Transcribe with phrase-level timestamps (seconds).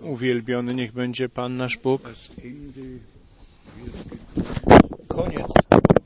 [0.00, 2.10] Uwielbiony niech będzie Pan nasz Bóg.
[5.08, 5.46] Koniec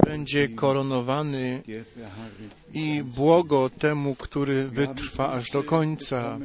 [0.04, 1.62] będzie koronowany
[2.72, 6.38] i błogo temu, który wytrwa aż do końca.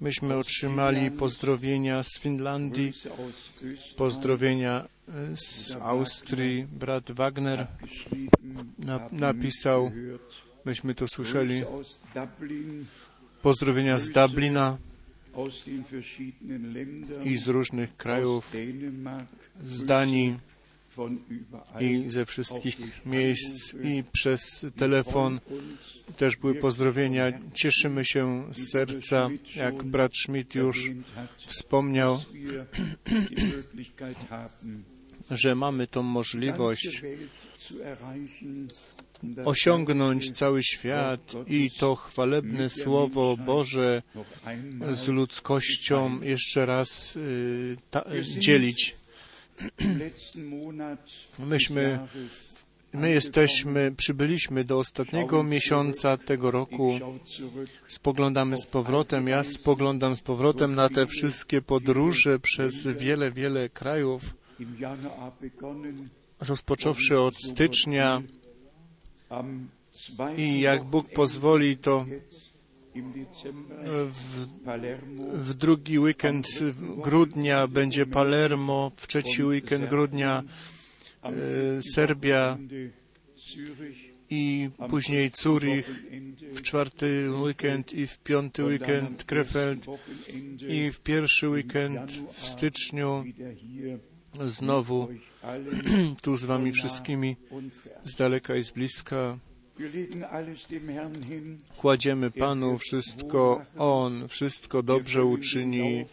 [0.00, 2.92] Myśmy otrzymali pozdrowienia z Finlandii,
[3.96, 4.88] pozdrowienia
[5.36, 6.66] z Austrii.
[6.72, 7.66] Brat Wagner
[8.78, 9.92] na, napisał,
[10.64, 11.62] myśmy to słyszeli,
[13.42, 14.78] pozdrowienia z Dublina
[17.24, 18.52] i z różnych krajów,
[19.62, 20.38] z Danii
[21.80, 25.40] i ze wszystkich miejsc i przez telefon
[26.16, 27.32] też były pozdrowienia.
[27.54, 30.90] Cieszymy się z serca, jak brat Schmidt już
[31.46, 32.18] wspomniał,
[35.30, 37.02] że mamy tą możliwość
[39.44, 44.02] osiągnąć cały świat i to chwalebne Słowo Boże
[44.92, 48.04] z ludzkością jeszcze raz y, ta,
[48.38, 48.96] dzielić.
[51.38, 51.98] Myśmy,
[52.92, 56.98] my jesteśmy, przybyliśmy do ostatniego miesiąca tego roku.
[57.88, 64.34] Spoglądamy z powrotem, ja spoglądam z powrotem na te wszystkie podróże przez wiele, wiele krajów.
[66.40, 68.22] Rozpocząwszy od stycznia
[70.36, 72.06] i jak Bóg pozwoli, to
[74.06, 74.46] w,
[75.34, 76.46] w, drugi weekend
[76.96, 80.42] grudnia będzie Palermo, w trzeci weekend grudnia
[81.22, 81.30] e,
[81.94, 82.58] Serbia
[84.30, 86.04] i później Zurich,
[86.52, 89.86] w czwarty weekend i w piąty weekend Krefeld
[90.68, 93.24] i w pierwszy weekend w styczniu
[94.46, 95.08] znowu
[96.22, 97.36] tu z Wami wszystkimi,
[98.04, 99.38] z daleka i z bliska.
[101.76, 106.04] Kładziemy Panu wszystko, On wszystko dobrze uczyni.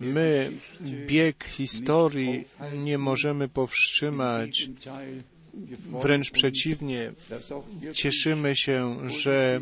[0.00, 0.52] My
[1.06, 2.44] bieg historii
[2.76, 4.68] nie możemy powstrzymać.
[6.02, 7.12] Wręcz przeciwnie,
[7.92, 9.60] cieszymy się, że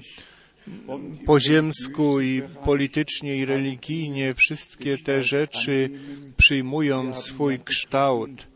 [1.26, 5.90] po ziemsku i politycznie i religijnie wszystkie te rzeczy
[6.36, 8.46] przyjmują swój kształt.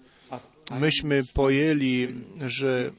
[0.81, 2.09] Myśmy pojęli,
[2.47, 2.91] że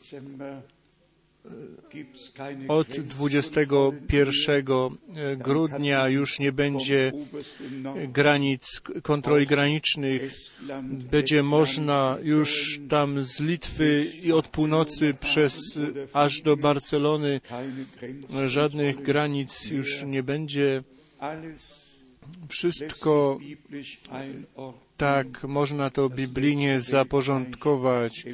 [2.68, 4.66] od 21
[5.38, 7.12] grudnia już nie będzie
[8.08, 10.36] granic, kontroli granicznych.
[11.12, 15.80] Będzie można już tam z Litwy i od północy przez
[16.14, 17.42] aż do Barcelony
[18.46, 20.84] żadnych granic już nie będzie.
[22.50, 23.40] Wszystko
[24.98, 28.26] tak można to biblijnie zaporządkować,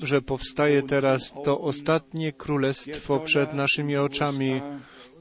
[0.00, 4.60] że powstaje teraz to ostatnie królestwo przed naszymi oczami.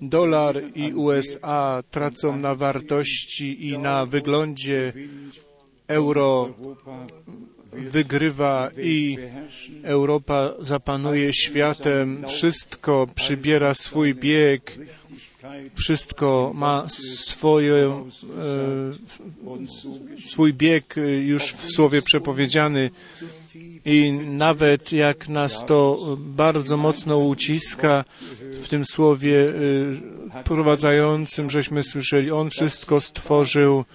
[0.01, 4.93] Dolar i USA tracą na wartości i na wyglądzie.
[5.87, 6.53] Euro
[7.73, 9.17] wygrywa i
[9.83, 12.23] Europa zapanuje światem.
[12.27, 14.77] Wszystko przybiera swój bieg
[15.75, 18.03] wszystko ma swoje, e,
[20.29, 22.91] swój bieg już w słowie przepowiedziany.
[23.85, 28.05] I nawet jak nas to bardzo mocno uciska
[28.61, 29.49] w tym słowie
[30.35, 33.85] e, prowadzającym, żeśmy słyszeli, On wszystko stworzył,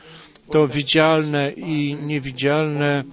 [0.50, 3.04] to widzialne i niewidzialne.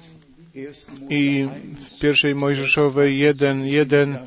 [1.09, 4.17] I w pierwszej Mojżeszowej jeden, jeden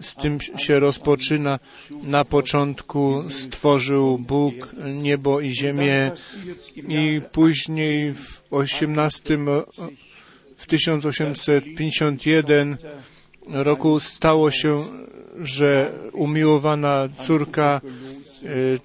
[0.00, 1.58] z tym się rozpoczyna.
[2.02, 6.12] Na początku stworzył Bóg niebo i ziemię
[6.76, 9.38] i później w 18,
[10.56, 12.76] w 1851
[13.48, 14.84] roku stało się,
[15.40, 17.82] że umiłowana córka e,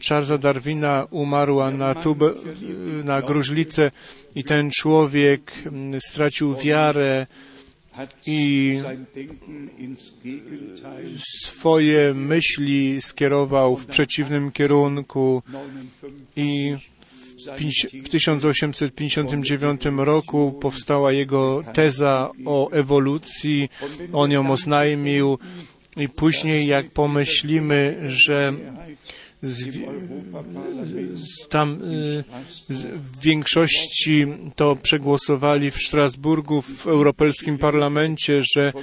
[0.07, 2.33] Charlesa Darwina umarła na, tubę,
[3.03, 3.91] na gruźlicę
[4.35, 5.51] i ten człowiek
[5.99, 7.27] stracił wiarę
[8.25, 8.79] i
[11.45, 15.43] swoje myśli skierował w przeciwnym kierunku.
[16.35, 16.75] I
[18.03, 23.69] w 1859 roku powstała jego teza o ewolucji,
[24.13, 25.39] on ją oznajmił.
[25.97, 28.53] I później jak pomyślimy, że
[31.49, 32.23] tam y,
[32.69, 38.73] w większości to przegłosowali w Strasburgu w Europejskim Parlamencie, że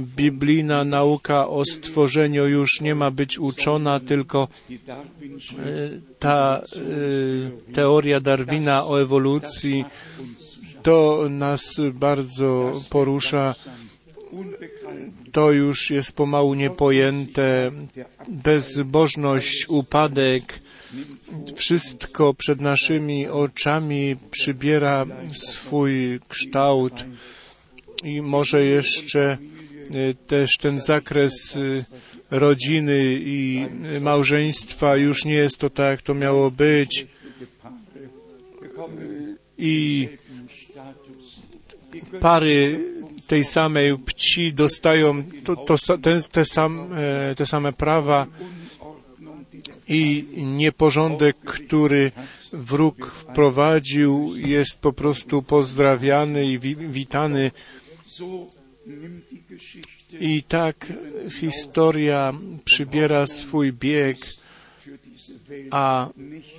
[0.00, 8.86] biblijna nauka o stworzeniu już nie ma być uczona, tylko y, ta y, teoria Darwina
[8.86, 9.84] o ewolucji
[10.82, 11.62] to nas
[11.94, 13.54] bardzo porusza
[15.32, 17.70] to już jest pomału niepojęte.
[18.28, 20.60] Bezbożność, upadek
[21.54, 27.04] wszystko przed naszymi oczami przybiera swój kształt
[28.04, 29.38] i może jeszcze
[29.94, 31.84] y, też ten zakres y,
[32.30, 33.66] rodziny i
[34.00, 37.06] małżeństwa już nie jest to tak, jak to miało być.
[39.58, 40.08] I
[42.20, 42.80] pary
[43.26, 48.26] tej samej płci dostają to, to, te, te, sam, e, te same prawa
[49.88, 52.12] i nieporządek, który
[52.52, 57.50] wróg wprowadził, jest po prostu pozdrawiany i wi witany.
[60.20, 60.92] I tak
[61.40, 62.32] historia
[62.64, 64.18] przybiera swój bieg,
[65.70, 66.08] a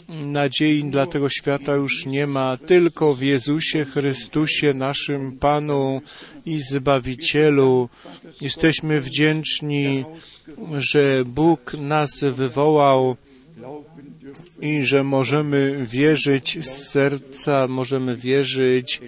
[0.09, 6.01] nadziei dla tego świata już nie ma, tylko w Jezusie Chrystusie, naszym Panu
[6.45, 7.89] i Zbawicielu.
[8.41, 10.05] Jesteśmy wdzięczni,
[10.77, 13.15] że Bóg nas wywołał
[14.61, 19.01] i że możemy wierzyć z serca, możemy wierzyć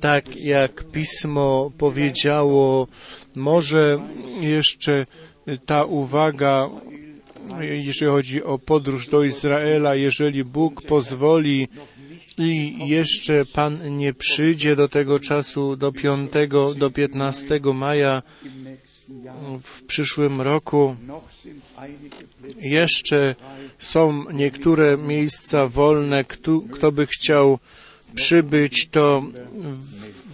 [0.00, 2.88] tak, jak Pismo powiedziało.
[3.34, 3.98] Może
[4.40, 5.06] jeszcze
[5.66, 6.68] ta uwaga
[7.60, 11.68] jeżeli chodzi o podróż do Izraela, jeżeli Bóg pozwoli
[12.38, 16.32] i jeszcze Pan nie przyjdzie do tego czasu, do 5,
[16.76, 18.22] do 15 maja
[19.62, 20.96] w przyszłym roku,
[22.60, 23.34] jeszcze
[23.78, 26.24] są niektóre miejsca wolne.
[26.24, 27.58] Kto, kto by chciał
[28.14, 29.22] przybyć, to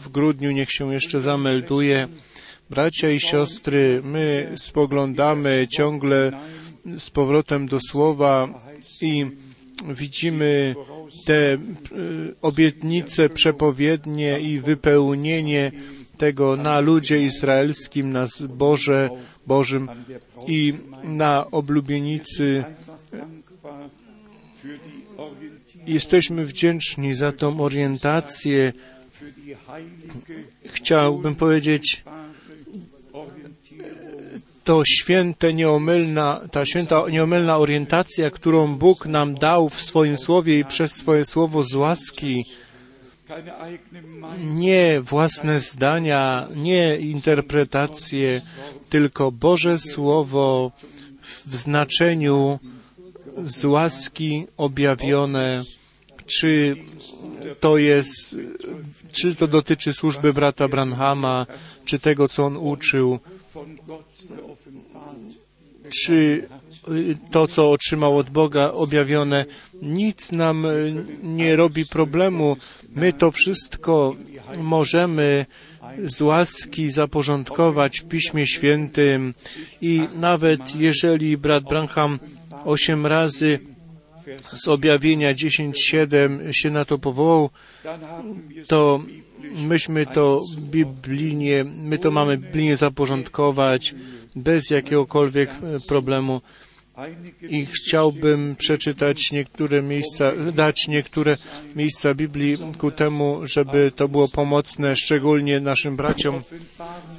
[0.02, 2.08] w grudniu niech się jeszcze zamelduje.
[2.70, 6.32] Bracia i siostry, my spoglądamy ciągle
[6.98, 8.48] z powrotem do słowa
[9.00, 9.26] i
[9.88, 10.74] widzimy
[11.24, 11.58] te e,
[12.42, 15.72] obietnice przepowiednie i wypełnienie
[16.16, 19.10] tego na ludzie izraelskim, na zboże
[19.46, 19.88] Bożym
[20.46, 22.64] i na oblubienicy.
[25.86, 28.72] Jesteśmy wdzięczni za tą orientację.
[30.64, 32.04] Chciałbym powiedzieć,
[34.64, 40.64] to święte, nieomylna, ta święta, nieomylna orientacja, którą Bóg nam dał w swoim słowie i
[40.64, 42.44] przez swoje słowo z łaski,
[44.44, 48.40] nie własne zdania, nie interpretacje,
[48.88, 50.72] tylko Boże Słowo
[51.46, 52.58] w znaczeniu
[53.44, 55.64] z łaski objawione,
[56.26, 56.76] czy
[57.60, 58.36] to jest,
[59.12, 61.46] czy to dotyczy służby brata Branhama,
[61.84, 63.18] czy tego, co on uczył,
[65.88, 66.48] czy
[66.88, 69.44] y, to, co otrzymał od Boga objawione,
[69.82, 72.56] nic nam y, nie robi problemu.
[72.96, 74.16] My to wszystko
[74.58, 75.46] możemy
[76.04, 79.34] z łaski zaporządkować w Piśmie Świętym
[79.80, 82.18] i nawet jeżeli brat Branham
[82.64, 83.58] osiem razy
[84.46, 87.50] z objawienia 10.7 się na to powołał,
[88.66, 89.02] to
[89.68, 93.94] myśmy to biblijnie, my to mamy biblijnie zaporządkować
[94.36, 96.40] bez jakiegokolwiek e, problemu.
[97.42, 101.36] I chciałbym przeczytać niektóre miejsca, dać niektóre
[101.76, 106.42] miejsca Biblii ku temu, żeby to było pomocne, szczególnie naszym braciom,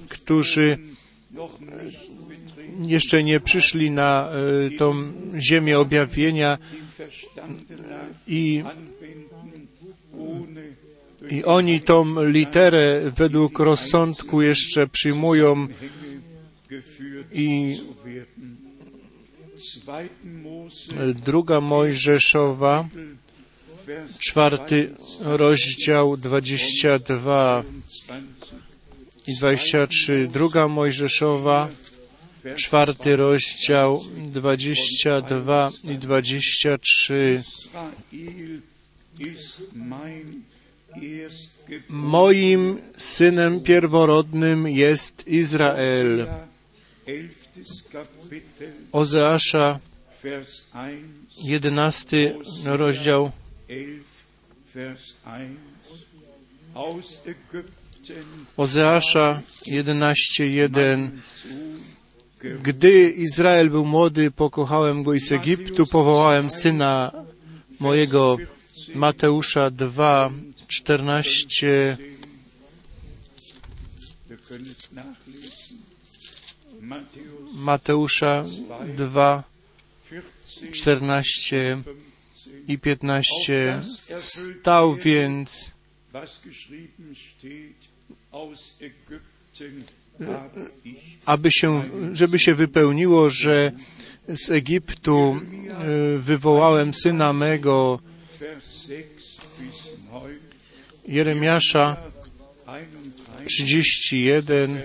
[0.10, 0.78] którzy
[2.80, 6.58] jeszcze nie przyszli na e, tą ziemię objawienia
[8.28, 8.64] i
[11.30, 15.68] i oni tą literę według rozsądku jeszcze przyjmują
[17.32, 17.82] i
[21.26, 22.90] druga Mojżeszowa,
[24.20, 24.92] czwarty
[25.22, 27.64] rozdział, dwadzieścia dwa
[29.28, 30.28] i dwadzieścia trzy.
[30.34, 31.70] Druga Mojżeszowa,
[32.56, 37.44] czwarty rozdział, dwadzieścia dwa i dwadzieścia trzy.
[41.90, 46.28] Moim synem pierworodnym jest Izrael.
[48.92, 49.80] Ozeasza,
[51.44, 52.36] jedenasty
[52.66, 53.32] rozdział.
[58.58, 61.10] Ozeasza 11:1
[62.64, 67.12] Gdy Izrael był młody, pokochałem go i z Egiptu powołałem syna
[67.80, 68.38] mojego.
[68.96, 70.32] Mateusza 2,
[70.68, 71.98] 14
[77.66, 78.46] Mateusza
[78.96, 79.44] 2,
[80.72, 81.78] 14
[82.68, 83.82] i 15.
[84.20, 85.72] Stał więc
[91.26, 93.72] aby się, żeby się wypełniło, że
[94.28, 98.00] z Egiptu e, wywołałem syna mego,
[101.08, 101.98] Jeremiasza
[103.46, 104.82] 31,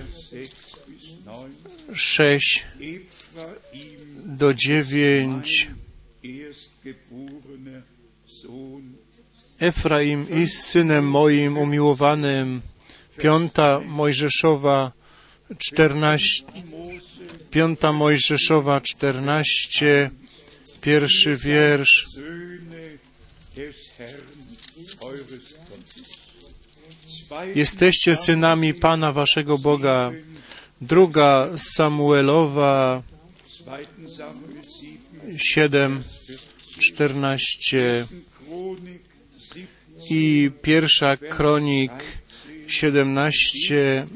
[1.94, 2.66] 6
[4.24, 5.68] do 9.
[9.58, 12.60] Efraim jest synem moim umiłowanym.
[13.18, 14.92] Piąta Mojżeszowa
[15.58, 16.44] 14,
[17.50, 20.10] piąta Mojżeszowa 14,
[20.80, 22.06] pierwszy wiersz.
[27.54, 30.12] Jesteście synami Pana waszego Boga.
[30.80, 33.02] Druga Samuelowa
[35.36, 36.02] 7,
[36.78, 38.06] 14
[40.10, 41.92] i pierwsza kronik
[42.66, 44.06] 17,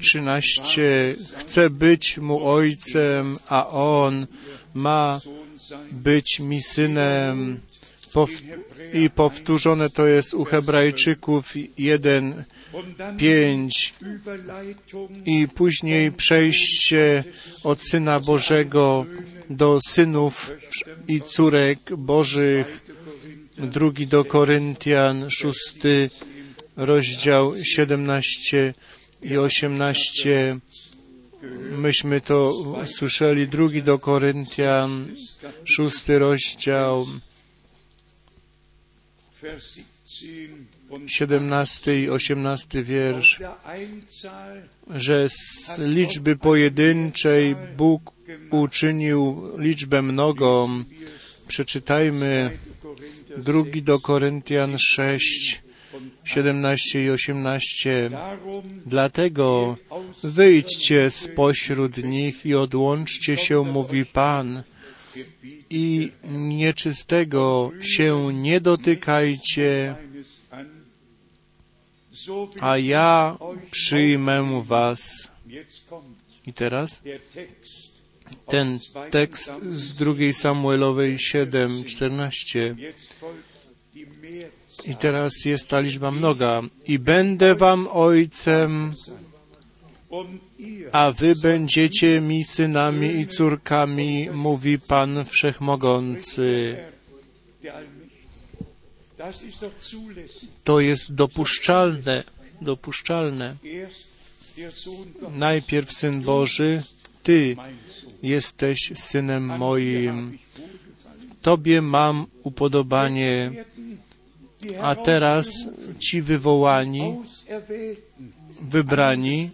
[0.00, 1.16] 13.
[1.36, 4.26] Chcę być mu ojcem, a on
[4.74, 5.20] ma
[5.92, 7.60] być mi synem.
[8.12, 8.42] Pow-
[8.92, 12.44] I powtórzone to jest u Hebrajczyków 1,
[13.18, 13.94] 5
[15.26, 17.24] i później przejście
[17.64, 19.06] od Syna Bożego
[19.50, 20.52] do synów
[21.08, 22.80] i córek Bożych.
[23.58, 26.10] Drugi do Koryntian, szósty
[26.76, 28.74] rozdział 17
[29.22, 30.58] i 18.
[31.70, 32.52] Myśmy to
[32.84, 33.48] słyszeli.
[33.48, 35.08] Drugi do Koryntian,
[35.64, 37.06] szósty rozdział,
[41.06, 43.42] 17 i 18 wiersz,
[44.94, 48.12] że z liczby pojedynczej Bóg
[48.50, 50.84] uczynił liczbę mnogą.
[51.48, 52.50] Przeczytajmy
[53.36, 55.62] drugi do Koryntian 6,
[56.24, 58.10] 17 i 18.
[58.86, 59.76] Dlatego
[60.22, 64.62] wyjdźcie spośród nich i odłączcie się, mówi Pan,
[65.70, 69.96] i nieczystego się nie dotykajcie,
[72.60, 73.38] a ja
[73.70, 75.28] przyjmę was.
[76.46, 77.02] I teraz
[78.46, 78.78] ten
[79.10, 82.74] tekst z drugiej Samuelowej 7, 14.
[84.84, 86.62] I teraz jest ta liczba mnoga.
[86.86, 88.94] I będę wam ojcem,
[90.92, 96.76] a wy będziecie mi synami i córkami, mówi Pan Wszechmogący.
[100.64, 102.24] To jest dopuszczalne,
[102.60, 103.54] dopuszczalne.
[105.36, 106.82] Najpierw Syn Boży,
[107.22, 107.56] Ty
[108.22, 110.38] jesteś Synem moim.
[111.42, 113.52] Tobie mam upodobanie,
[114.80, 117.16] a teraz ci wywołani,
[118.62, 119.50] wybrani,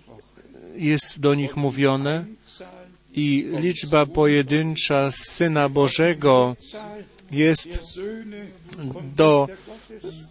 [0.76, 2.24] jest do nich mówione
[3.12, 6.56] i liczba pojedyncza Syna Bożego
[7.30, 7.98] jest
[9.16, 9.48] do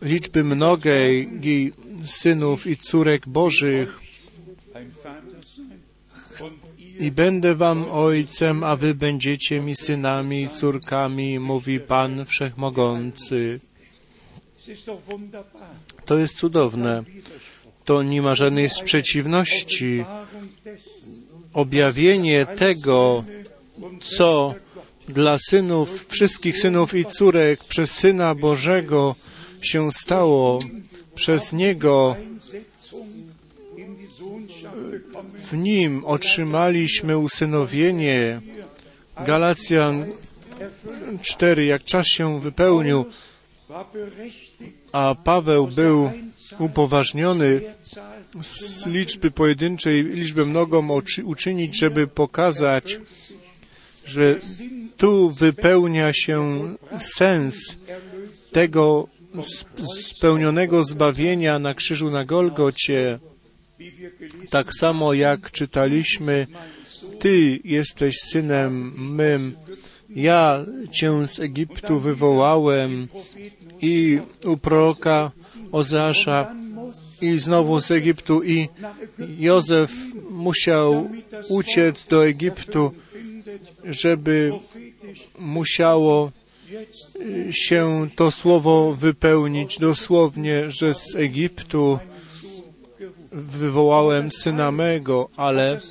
[0.02, 1.30] liczby mnogiej
[2.06, 4.00] synów i córek Bożych
[7.00, 13.60] i będę wam ojcem, a wy będziecie mi synami i córkami, mówi Pan Wszechmogący.
[16.06, 17.04] To jest cudowne.
[17.86, 20.06] To nie ma żadnej sprzeciwności.
[21.54, 23.24] Objawienie tego,
[24.00, 24.56] co
[25.08, 29.16] dla synów, wszystkich synów i córek przez Syna Bożego
[29.62, 30.60] się stało,
[31.16, 32.16] przez Niego
[35.52, 38.42] w Nim otrzymaliśmy usynowienie.
[39.26, 40.06] Galacjan
[41.22, 43.06] 4, jak czas się wypełnił,
[44.92, 46.12] a Paweł był
[46.60, 47.62] upoważniony
[48.42, 53.00] z liczby pojedynczej liczbę mnogą uczynić, żeby pokazać,
[54.06, 54.36] że
[54.98, 56.62] tu wypełnia się
[56.98, 57.78] sens
[58.52, 59.08] tego
[60.00, 63.20] spełnionego zbawienia na krzyżu na Golgocie.
[64.50, 66.48] Tak samo jak czytaliśmy,
[67.20, 69.56] Ty jesteś synem mym,
[70.10, 73.08] ja Cię z Egiptu wywołałem
[73.82, 75.32] i u proroka
[75.76, 76.56] Ozeasza
[77.22, 78.70] i znowu z Egiptu i
[79.40, 79.92] Józef
[80.30, 81.10] musiał
[81.50, 82.92] uciec do Egiptu,
[83.84, 84.52] żeby
[85.40, 86.32] musiało
[87.52, 92.00] się to słowo wypełnić dosłownie, że z Egiptu
[93.32, 95.82] wywołałem syna mego, ale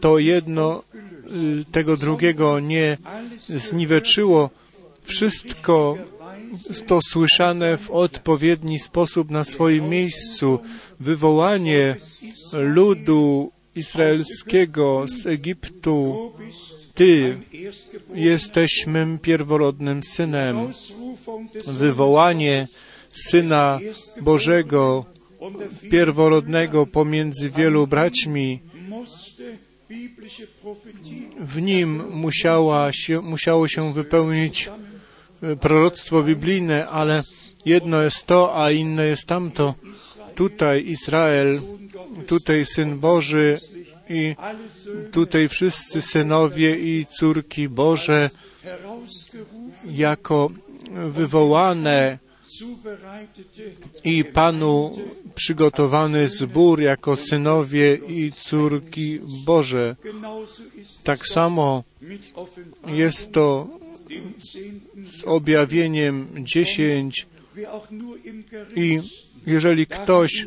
[0.00, 0.82] to jedno
[1.72, 2.98] tego drugiego nie
[3.48, 4.50] zniweczyło.
[5.02, 5.98] Wszystko
[6.86, 10.58] to słyszane w odpowiedni sposób na swoim miejscu.
[11.00, 11.96] Wywołanie
[12.52, 16.32] ludu izraelskiego z Egiptu,
[16.98, 17.38] Ty
[18.14, 20.56] jesteś mym pierworodnym synem.
[21.66, 22.68] Wywołanie
[23.12, 23.80] Syna
[24.20, 25.04] Bożego,
[25.90, 28.60] pierworodnego pomiędzy wielu braćmi,
[31.40, 34.70] w nim musiała się, musiało się wypełnić
[35.60, 37.22] proroctwo biblijne, ale
[37.64, 39.74] jedno jest to, a inne jest tamto.
[40.34, 41.60] Tutaj Izrael,
[42.26, 43.58] tutaj Syn Boży
[44.08, 44.34] i
[45.12, 48.30] tutaj wszyscy synowie i córki Boże
[49.90, 50.50] jako
[51.10, 52.18] wywołane
[54.04, 54.96] i Panu
[55.34, 59.96] przygotowany zbór jako synowie i córki Boże.
[61.04, 61.84] Tak samo
[62.86, 63.77] jest to
[65.04, 67.26] z objawieniem dziesięć.
[68.76, 69.00] I
[69.46, 70.46] jeżeli ktoś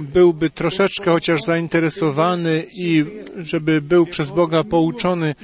[0.00, 3.04] byłby troszeczkę chociaż zainteresowany i
[3.36, 5.34] żeby był przez Boga pouczony,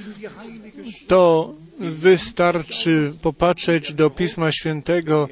[1.07, 5.29] to wystarczy popatrzeć do Pisma Świętego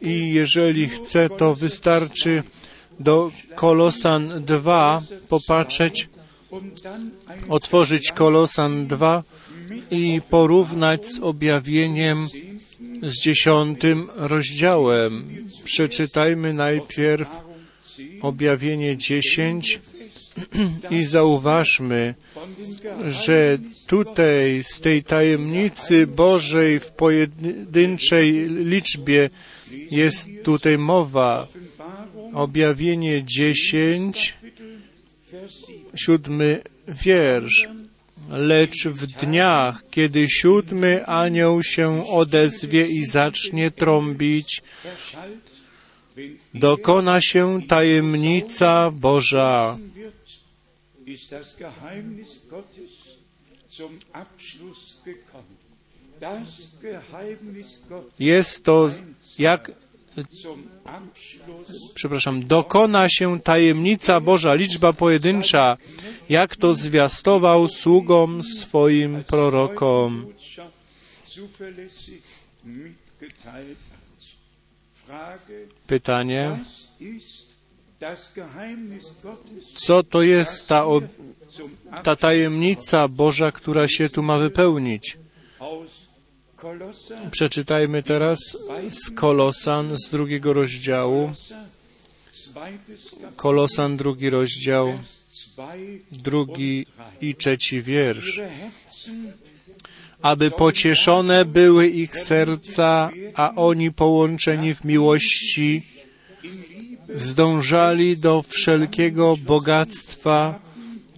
[0.00, 2.42] i jeżeli chce, to wystarczy
[3.00, 6.08] do Kolosan 2 popatrzeć,
[7.48, 9.22] otworzyć Kolosan 2
[9.90, 12.28] i porównać z objawieniem
[13.02, 15.24] z dziesiątym rozdziałem.
[15.64, 17.28] Przeczytajmy najpierw
[18.22, 19.80] objawienie dziesięć
[20.90, 22.14] i zauważmy,
[23.08, 29.30] że tutaj z tej tajemnicy Bożej w pojedynczej liczbie
[29.90, 31.48] jest tutaj mowa.
[32.32, 34.34] Objawienie dziesięć,
[35.94, 37.68] siódmy wiersz.
[38.30, 44.62] Lecz w dniach, kiedy siódmy anioł się odezwie i zacznie trąbić,
[46.54, 49.78] dokona się tajemnica Boża.
[58.18, 58.88] Jest to
[59.38, 59.72] jak
[61.94, 65.76] przepraszam, dokona się tajemnica Boża, liczba pojedyncza,
[66.28, 70.26] jak to zwiastował sługom swoim prorokom.
[75.86, 76.58] Pytanie,
[79.74, 80.84] co to jest ta,
[82.02, 85.16] ta tajemnica Boża, która się tu ma wypełnić?
[87.30, 88.38] Przeczytajmy teraz
[88.88, 91.32] z Kolosan z drugiego rozdziału.
[93.36, 94.98] Kolosan drugi rozdział,
[96.12, 96.86] drugi
[97.20, 98.40] i trzeci wiersz.
[100.22, 105.82] Aby pocieszone były ich serca, a oni połączeni w miłości
[107.14, 110.65] zdążali do wszelkiego bogactwa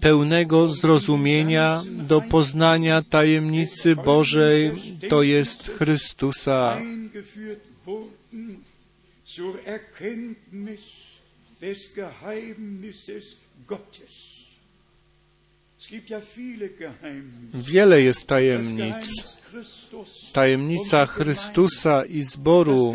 [0.01, 4.73] pełnego zrozumienia do poznania tajemnicy Bożej,
[5.09, 6.79] to jest Chrystusa.
[17.55, 19.39] Wiele jest tajemnic.
[20.33, 22.95] Tajemnica Chrystusa i zboru,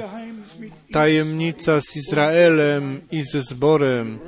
[0.92, 4.20] tajemnica z Izraelem i ze zborem,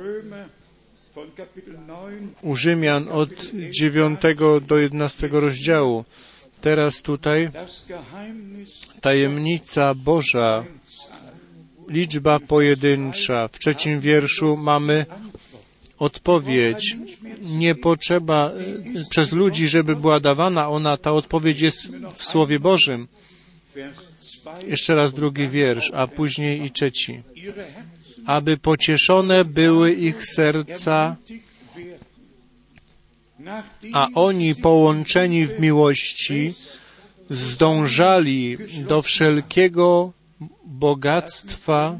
[2.42, 3.30] u Rzymian od
[3.70, 4.20] 9
[4.66, 6.04] do 11 rozdziału.
[6.60, 7.50] Teraz tutaj
[9.00, 10.64] tajemnica Boża,
[11.88, 13.48] liczba pojedyncza.
[13.48, 15.06] W trzecim wierszu mamy
[15.98, 16.96] odpowiedź.
[17.42, 23.08] Nie potrzeba e, przez ludzi, żeby była dawana ona, ta odpowiedź jest w Słowie Bożym.
[24.66, 27.22] Jeszcze raz drugi wiersz, a później i trzeci.
[28.26, 31.16] Aby pocieszone były ich serca,
[33.92, 36.54] a oni połączeni w miłości
[37.30, 38.58] zdążali
[38.88, 40.12] do wszelkiego
[40.64, 41.98] bogactwa.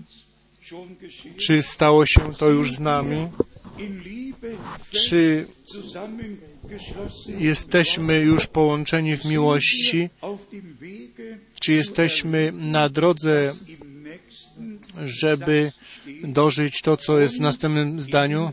[1.37, 3.29] Czy stało się to już z nami?
[4.91, 5.47] Czy
[7.39, 10.09] jesteśmy już połączeni w miłości?
[11.61, 13.55] Czy jesteśmy na drodze,
[15.05, 15.73] żeby
[16.23, 18.53] dożyć to, co jest w następnym zdaniu?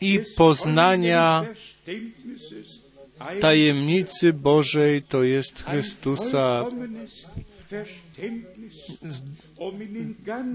[0.00, 1.46] I poznania
[3.40, 6.66] tajemnicy Bożej to jest Chrystusa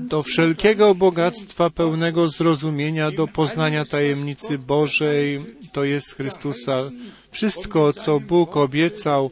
[0.07, 5.39] do wszelkiego bogactwa pełnego zrozumienia, do poznania tajemnicy Bożej,
[5.71, 6.83] to jest Chrystusa.
[7.31, 9.31] Wszystko, co Bóg obiecał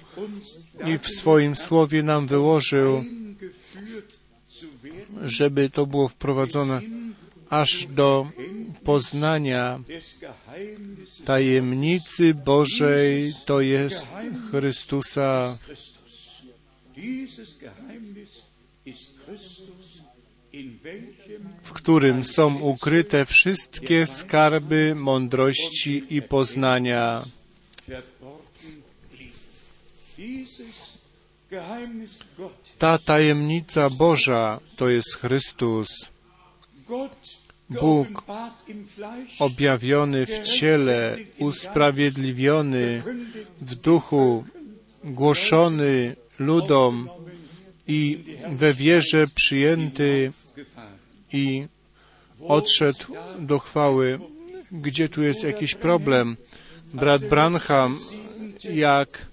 [0.85, 3.03] i w swoim słowie nam wyłożył,
[5.23, 6.81] żeby to było wprowadzone
[7.49, 8.27] aż do
[8.83, 9.79] poznania
[11.25, 14.07] tajemnicy Bożej, to jest
[14.51, 15.57] Chrystusa.
[21.61, 27.23] W którym są ukryte wszystkie skarby mądrości i poznania.
[32.77, 35.89] Ta tajemnica Boża to jest Chrystus,
[37.69, 38.23] Bóg
[39.39, 43.01] objawiony w ciele, usprawiedliwiony
[43.61, 44.43] w duchu,
[45.03, 47.09] głoszony ludom
[47.87, 50.31] i we wierze przyjęty
[51.33, 51.67] i
[52.47, 53.05] odszedł
[53.39, 54.19] do chwały.
[54.71, 56.37] Gdzie tu jest jakiś problem?
[56.93, 57.99] Brat Branham,
[58.73, 59.25] jak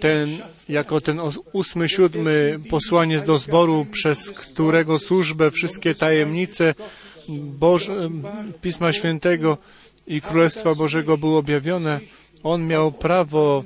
[0.00, 1.20] ten, jako ten
[1.52, 6.74] ósmy, siódmy posłaniec do zboru, przez którego służbę wszystkie tajemnice
[7.58, 8.10] Boże,
[8.62, 9.58] Pisma Świętego
[10.06, 12.00] i Królestwa Bożego były objawione,
[12.42, 13.64] on miał prawo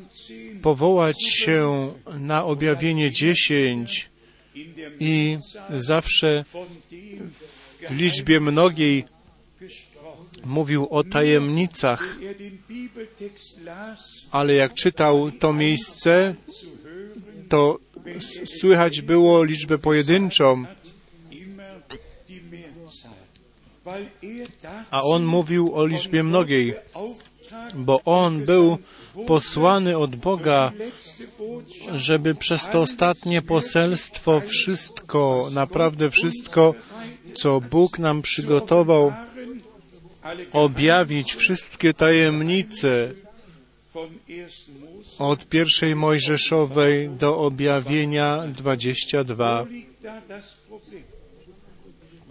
[0.62, 4.11] powołać się na objawienie dziesięć
[4.55, 5.38] in der i
[5.70, 6.44] zawsze
[7.90, 9.05] w liczbie mnogiej.
[10.44, 12.18] Mówił o tajemnicach,
[14.31, 16.35] ale jak czytał to miejsce,
[17.48, 17.79] to
[18.61, 20.64] słychać było liczbę pojedynczą,
[24.90, 26.74] a on mówił o liczbie mnogiej,
[27.74, 28.79] bo on był
[29.26, 30.72] posłany od Boga,
[31.94, 36.74] żeby przez to ostatnie poselstwo wszystko, naprawdę wszystko,
[37.35, 39.12] co Bóg nam przygotował,
[40.52, 43.12] objawić wszystkie tajemnice
[43.94, 44.48] von 1.
[44.80, 45.24] Mose.
[45.24, 49.64] od pierwszej Mojżeszowej do objawienia 22.
[49.64, 51.02] Wo liegt da das Problem?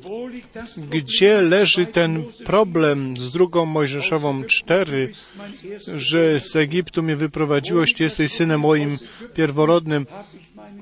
[0.02, 1.02] Wo liegt das Problem?
[1.02, 7.93] Gdzie leży ten problem z drugą Mojżeszową 4, Mein erster że z Egiptu mnie wyprowadziłeś,
[7.93, 8.97] Ty jesteś synem moim
[9.34, 10.06] pierworodnym,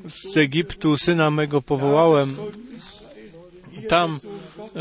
[0.07, 2.35] z Egiptu syna mego powołałem.
[3.89, 4.19] Tam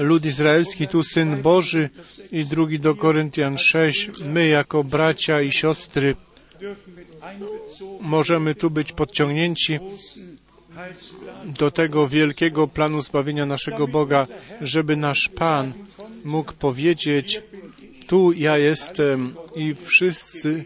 [0.01, 1.91] lud izraelski, tu syn Boży
[2.33, 4.11] i drugi do Koryntian 6.
[4.29, 6.17] My jako bracia i siostry
[8.01, 9.79] możemy tu być podciągnięci
[11.45, 14.27] do tego wielkiego planu zbawienia naszego Boga,
[14.61, 15.73] żeby nasz Pan
[16.25, 17.43] mógł powiedzieć,
[18.07, 20.65] tu ja jestem i wszyscy,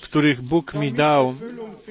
[0.00, 1.34] których Bóg mi dał,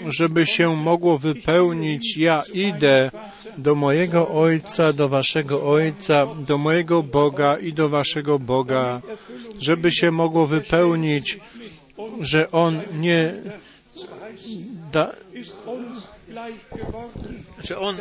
[0.08, 3.12] żeby się mogło wypełnić, ja idę
[3.58, 9.02] do mojego Ojca, do waszego Ojca, do mojego Boga i do waszego Boga,
[9.60, 11.40] żeby się mogło wypełnić,
[12.22, 13.34] że On nie
[14.92, 15.12] da,
[17.64, 17.96] że On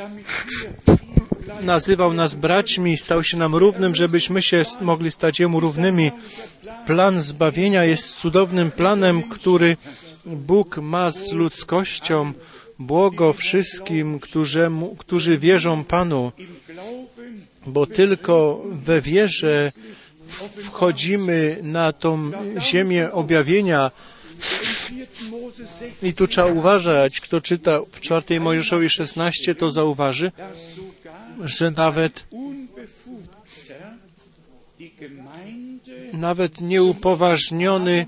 [1.61, 6.13] nazywał nas braćmi, stał się nam równym, żebyśmy się mogli stać Jemu równymi.
[6.87, 9.77] Plan zbawienia jest cudownym planem, który
[10.27, 12.33] Bóg ma z ludzkością.
[12.79, 16.33] Błogo wszystkim, którzemu, którzy wierzą Panu,
[17.67, 19.73] bo tylko we wierze
[20.57, 22.31] wchodzimy na tą
[22.61, 23.91] ziemię objawienia.
[23.91, 25.31] im 4.
[25.31, 30.33] Mose 6 I tu trzeba uważać, kto czyta w czwartej Mojżeszowi 16, to zauważy,
[31.45, 32.25] że nawet
[36.13, 38.07] nawet nieupoważniony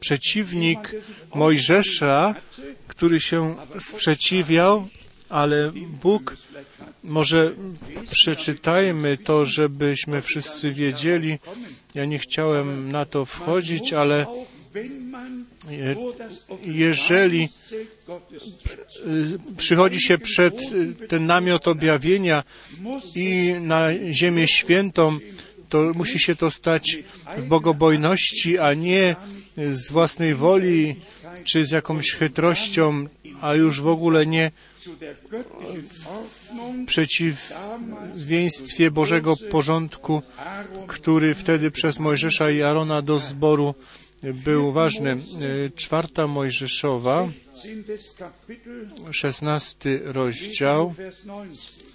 [0.00, 0.92] przeciwnik
[1.34, 2.34] Mojżesza,
[2.88, 4.88] który się sprzeciwiał,
[5.28, 5.72] ale
[6.02, 6.36] Bóg,
[7.04, 7.54] może
[8.10, 11.38] przeczytajmy to, żebyśmy wszyscy wiedzieli.
[11.94, 14.26] Ja nie chciałem na to wchodzić, ale
[16.18, 17.48] das jeżeli
[19.06, 22.44] y, przychodzi się przed y, ten namiot objawienia
[23.14, 25.18] i na ziemię świętą,
[25.68, 26.98] to musi się to stać
[27.36, 29.16] w bogobojności, a nie
[29.56, 30.96] z własnej woli
[31.44, 33.06] czy z jakąś chytrością,
[33.40, 34.50] a już w ogóle nie
[36.82, 40.22] w przeciwieństwie Bożego porządku,
[40.86, 43.74] który wtedy przez Mojżesza i Arona do zboru
[44.34, 45.16] był ważny.
[45.42, 47.28] Y, Czwarta Mojżeszowa,
[47.62, 47.86] 10.
[48.18, 50.90] Kapitel, 16 rozdział.
[50.90, 51.86] Vers 19.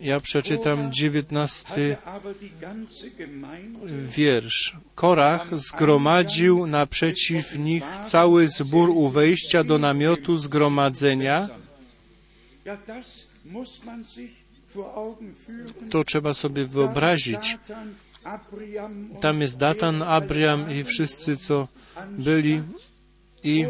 [0.00, 3.80] Ja przeczytam 19 Hatte aber die ganze Gemeinde
[4.16, 4.76] wiersz.
[4.94, 11.48] Korach zgromadził naprzeciw nich cały zbór u wejścia do namiotu zgromadzenia.
[15.90, 17.58] To trzeba sobie wyobrazić.
[19.20, 21.68] Tam jest Datan, Abriam i wszyscy, co
[22.10, 22.62] byli
[23.44, 23.66] i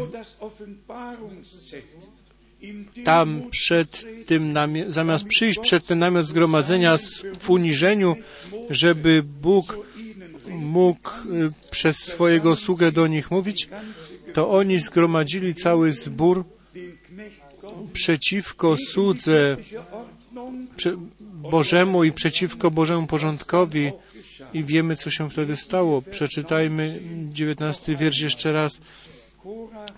[3.03, 4.53] tam przed tym,
[4.87, 6.97] zamiast przyjść przed ten namiot zgromadzenia
[7.39, 8.15] w uniżeniu,
[8.69, 9.77] żeby Bóg
[10.49, 13.69] mógł y, przez swojego sługę do nich mówić,
[14.33, 16.45] to oni zgromadzili cały zbór
[17.93, 19.57] przeciwko słudze
[21.21, 23.91] Bożemu i przeciwko Bożemu porządkowi
[24.53, 26.01] i wiemy, co się wtedy stało.
[26.01, 28.81] Przeczytajmy 19 wiersz jeszcze raz.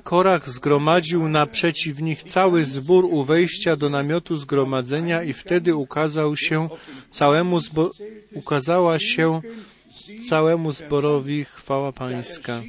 [0.03, 6.69] Korach zgromadził naprzeciw nich cały zbór u wejścia do namiotu zgromadzenia i wtedy ukazał się
[7.09, 7.91] całemu zbo-
[8.33, 9.41] ukazała się
[10.29, 12.61] całemu zborowi chwała Pańska.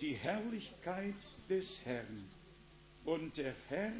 [0.00, 1.14] die Herrlichkeit
[1.48, 2.16] des Herrn.
[3.04, 3.92] Und der Herr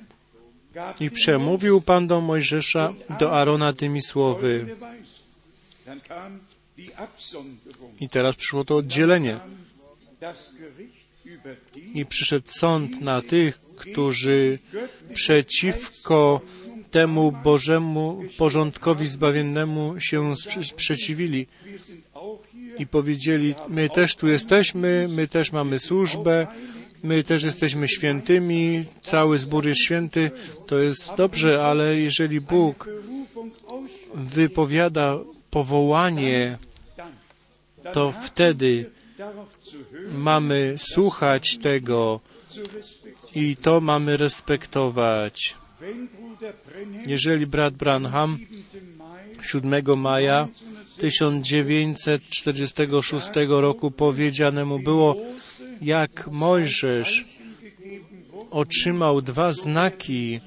[1.00, 4.76] I przemówił Pan do Mojżesza, do Arona tymi słowy.
[8.00, 9.40] I teraz przyszło to oddzielenie.
[11.94, 14.58] I przyszedł sąd na tych, którzy
[15.14, 16.40] przeciwko
[16.90, 21.46] temu Bożemu porządkowi zbawiennemu się sprze- sprzeciwili
[22.78, 26.46] i powiedzieli, my też tu jesteśmy, my też mamy służbę,
[27.02, 30.30] my też jesteśmy świętymi, cały zbór jest święty,
[30.66, 32.88] to jest dobrze, ale jeżeli Bóg
[34.14, 35.18] wypowiada
[35.50, 36.58] powołanie,
[37.92, 38.90] to wtedy
[40.12, 42.20] mamy słuchać tego
[43.34, 45.54] i to mamy respektować.
[47.06, 48.38] Jeżeli brat Branham
[49.42, 49.72] 7.
[49.72, 50.48] Mai 7 maja
[50.98, 55.16] 1946 roku powiedzianemu było,
[55.82, 57.24] jak Mojżesz
[58.50, 60.40] otrzymał dwa znaki,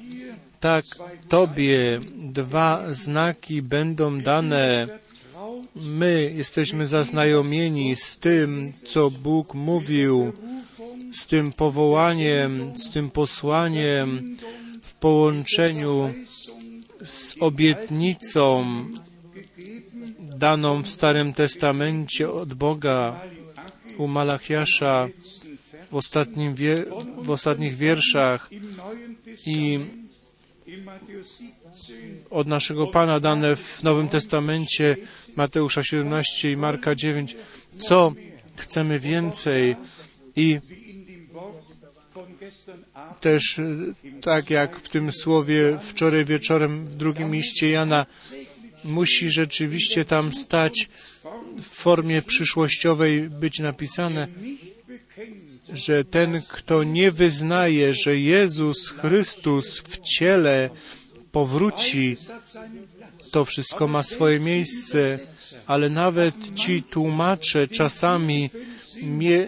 [0.59, 0.85] tak
[1.29, 4.87] Tobie dwa znaki będą dane.
[5.75, 10.33] My jesteśmy zaznajomieni z tym, co Bóg mówił,
[11.13, 14.37] z tym powołaniem, z tym posłaniem
[14.81, 16.13] w połączeniu
[17.03, 18.65] z obietnicą
[20.19, 23.21] daną w Starym Testamencie od Boga
[23.97, 25.07] u Malachiasza
[25.91, 26.85] w, ostatnim wie,
[27.17, 28.49] w ostatnich wierszach
[29.45, 30.03] i Testament,
[30.67, 31.93] in Matthäus 17,
[32.29, 34.97] od naszego Pana dane w Nowym Testamencie
[35.35, 37.35] Mateusza 17 i Marka 9.
[37.77, 38.13] Co
[38.55, 39.75] chcemy więcej
[40.35, 40.59] i
[43.19, 43.65] też e,
[44.21, 48.05] tak jak w tym słowie wczoraj wieczorem w drugim liście Jana
[48.83, 50.89] musi rzeczywiście tam stać
[51.61, 54.27] w formie przyszłościowej być napisane,
[55.73, 60.69] że ten, kto nie wyznaje, że Jezus Chrystus w ciele
[61.31, 62.17] powróci,
[63.31, 65.19] to wszystko ma swoje miejsce,
[65.67, 68.49] ale nawet ci tłumacze czasami
[69.03, 69.47] nie,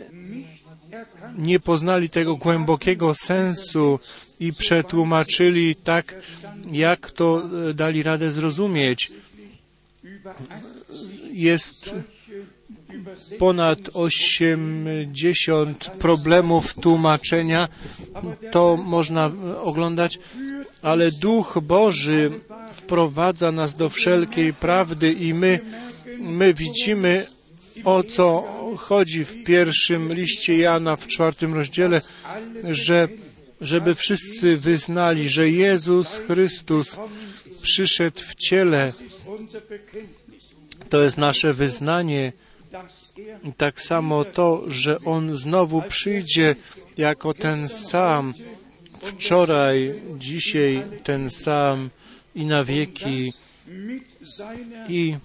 [1.37, 3.99] nie poznali tego głębokiego sensu
[4.39, 6.15] i przetłumaczyli tak,
[6.71, 9.11] jak to e, dali radę zrozumieć.
[11.35, 11.91] Über 80 Jest
[13.39, 17.67] ponad 80 problemów tłumaczenia,
[18.51, 20.19] to można oglądać,
[20.81, 22.31] ale Duch Boży
[22.73, 25.59] wprowadza nas do wszelkiej prawdy i my,
[26.19, 27.25] my widzimy,
[27.83, 28.43] o co
[28.77, 32.01] chodzi w pierwszym liście Jana w czwartym rozdziale,
[32.63, 33.07] że
[33.61, 36.97] żeby wszyscy wyznali, że Jezus Chrystus
[37.61, 38.93] przyszedł w ciele.
[40.95, 42.33] To jest nasze wyznanie.
[43.57, 46.55] tak samo to, że On znowu przyjdzie
[46.97, 48.33] jako ten sam,
[49.01, 51.89] wczoraj, dzisiaj ten sam
[52.35, 53.33] i na wieki.
[54.89, 55.15] I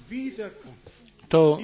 [1.28, 1.58] to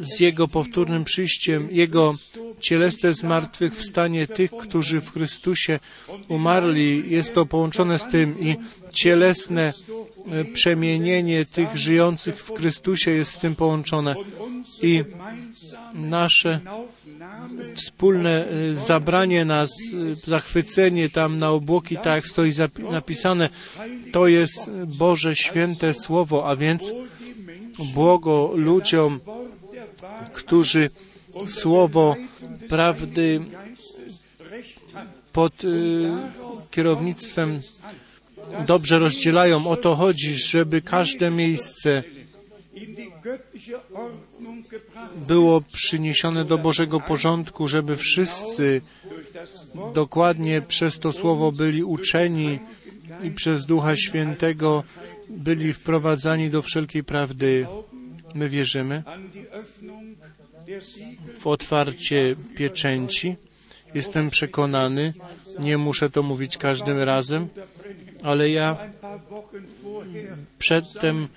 [0.00, 2.14] z Jego powtórnym przyjściem, Jego
[2.60, 5.78] cielesne zmartwychwstanie tych, którzy w Chrystusie
[6.28, 8.56] umarli, jest to połączone z tym i
[8.94, 9.72] cielesne
[10.26, 14.14] e, przemienienie tych żyjących w Chrystusie jest z tym połączone.
[14.82, 15.04] I
[15.94, 16.60] nasze
[17.74, 22.52] wspólne e, zabranie nas, e, zachwycenie tam na obłoki, tak jak stoi
[22.90, 23.48] napisane,
[24.12, 26.92] to jest Boże święte Słowo, a więc
[27.84, 29.20] błogo ludziom,
[30.32, 30.90] którzy
[31.46, 32.16] Słowo
[32.68, 33.40] prawdy
[35.32, 36.10] pod y,
[36.70, 37.60] kierownictwem
[38.66, 39.66] dobrze rozdzielają.
[39.66, 42.02] O to chodzi, żeby każde miejsce
[45.28, 48.80] było przyniesione do Bożego porządku, żeby wszyscy
[49.94, 52.58] dokładnie przez to słowo byli uczeni
[53.22, 54.84] i przez Ducha Świętego
[55.28, 57.66] byli wprowadzani do wszelkiej prawdy.
[58.34, 59.02] My wierzymy
[61.38, 63.36] w otwarcie pieczęci
[63.94, 65.12] Jestem przekonany,
[65.58, 67.48] nie muszę to mówić każdym razem,
[68.22, 68.76] ale ja
[70.58, 71.28] przedtem,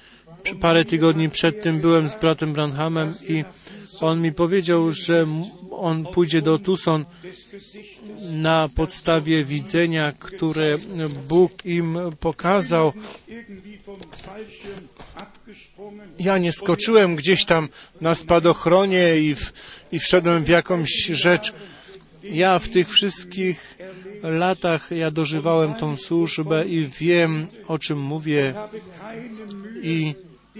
[0.61, 3.43] parę tygodni przed tym byłem z bratem Branhamem i
[4.01, 5.27] on mi powiedział, że
[5.71, 7.05] on pójdzie do Tucson
[8.33, 10.77] na podstawie widzenia, które
[11.27, 12.93] Bóg im pokazał.
[16.19, 17.69] Ja nie skoczyłem gdzieś tam
[18.01, 19.53] na spadochronie i, w,
[19.91, 21.53] i wszedłem w jakąś rzecz.
[22.23, 23.77] Ja w tych wszystkich
[24.23, 28.53] latach ja dożywałem tą służbę i wiem, o czym mówię
[29.81, 30.15] i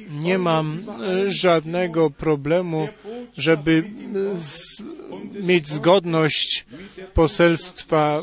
[0.10, 0.86] nie mam
[1.28, 2.88] żadnego problemu,
[3.38, 3.84] żeby
[5.42, 6.66] mieć zgodność
[7.14, 8.22] poselstwa,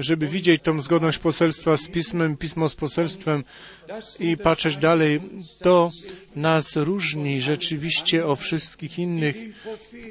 [0.00, 3.44] żeby widzieć tą zgodność poselstwa z pismem, pismo z poselstwem
[4.18, 5.20] i patrzeć dalej.
[5.60, 5.90] To
[6.36, 9.36] nas różni rzeczywiście o wszystkich innych,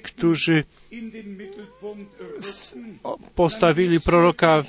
[0.04, 0.64] którzy
[3.36, 4.64] postawili proroka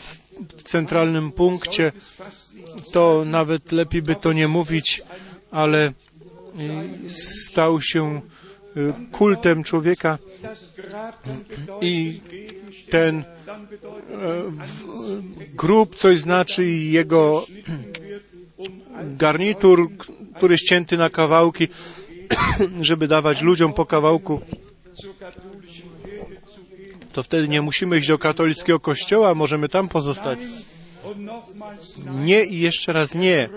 [0.56, 1.92] w centralnym punkcie.
[2.92, 5.02] To nawet lepiej by to nie mówić,
[5.50, 5.92] ale
[7.46, 8.20] stał się
[9.12, 10.18] kultem człowieka
[11.80, 12.20] i
[12.90, 13.24] ten
[15.54, 17.46] grób coś znaczy i jego
[19.02, 19.90] garnitur,
[20.36, 21.68] który ścięty na kawałki,
[22.80, 24.40] żeby dawać ludziom po kawałku,
[27.12, 30.38] to wtedy nie musimy iść do katolickiego kościoła, możemy tam pozostać.
[32.24, 33.48] Nie i jeszcze raz nie.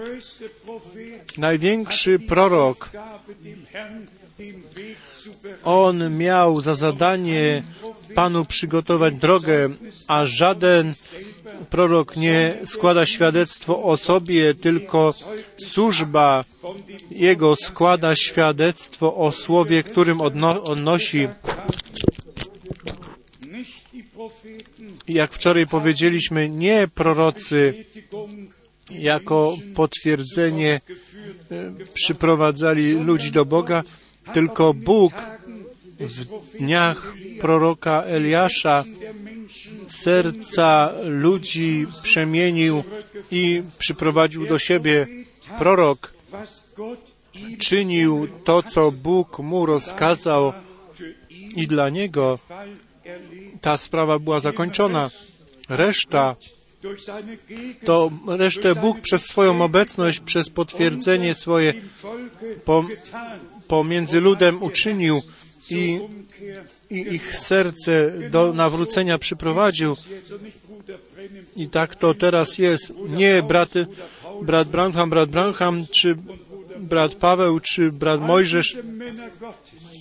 [1.37, 2.89] Największy prorok,
[5.63, 7.63] on miał za zadanie
[8.15, 9.69] Panu przygotować drogę,
[10.07, 10.93] a żaden
[11.69, 15.13] prorok nie składa świadectwo o sobie, tylko
[15.57, 16.43] służba
[17.11, 21.27] jego składa świadectwo o słowie, którym odno odnosi.
[25.07, 27.85] Jak wczoraj powiedzieliśmy, nie prorocy
[28.89, 30.81] jako potwierdzenie
[31.93, 33.83] przyprowadzali ludzi do Boga,
[34.33, 35.13] tylko Bóg
[35.99, 38.83] w dniach proroka Eliasza
[39.87, 42.83] serca ludzi przemienił
[43.31, 45.07] i przyprowadził do siebie.
[45.57, 46.13] Prorok
[47.59, 50.53] czynił to, co Bóg mu rozkazał
[51.55, 52.39] i dla niego
[53.61, 55.09] ta sprawa była zakończona.
[55.69, 56.35] Reszta
[57.85, 61.73] to resztę Bóg przez swoją obecność, przez potwierdzenie swoje
[63.67, 65.21] pomiędzy ludem uczynił
[65.69, 65.99] i,
[66.89, 69.95] i ich serce do nawrócenia przyprowadził.
[71.55, 72.93] I tak to teraz jest.
[73.09, 73.87] Nie braty,
[74.41, 76.15] brat Branham, brat Branham, czy
[76.79, 78.77] brat Paweł, czy brat Mojżesz.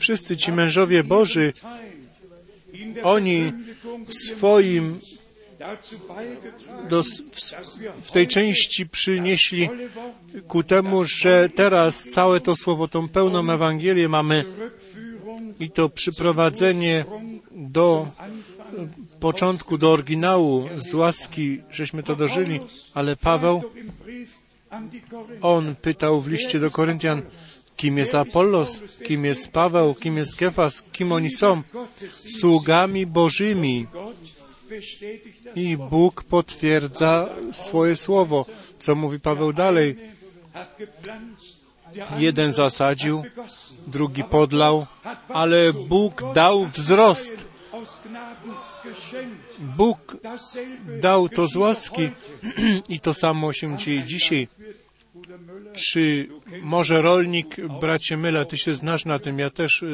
[0.01, 1.53] Wszyscy ci mężowie Boży,
[3.03, 3.53] oni
[4.07, 5.01] w swoim
[6.89, 7.07] do, w,
[8.03, 9.69] w tej części przynieśli
[10.49, 14.45] ku temu, że teraz całe to słowo, tą pełną Ewangelię mamy
[15.61, 17.05] i to przyprowadzenie
[17.53, 18.09] do
[19.21, 22.61] początku, do oryginału z łaski, żeśmy to dożyli,
[22.95, 23.63] ale Paweł,
[25.41, 27.23] on pytał w liście do Koryntian,
[27.77, 31.63] kim jest Apollos, kim jest Paweł, kim jest Kefas, kim oni są?
[32.41, 33.87] Sługami Bożymi.
[35.57, 38.47] I Bóg potwierdza swoje słowo.
[38.79, 39.97] Co mówi Paweł dalej?
[42.19, 43.23] Jeden zasadził,
[43.87, 44.87] drugi podlał,
[45.29, 47.33] ale Bóg dał wzrost.
[49.59, 50.17] Bóg
[51.01, 52.11] dał to z łaski
[52.89, 54.49] i to samo się dzieje dzisiaj.
[55.73, 56.29] Czy
[56.63, 59.85] może rolnik, bracie Myla, ty się znasz na tym, ja też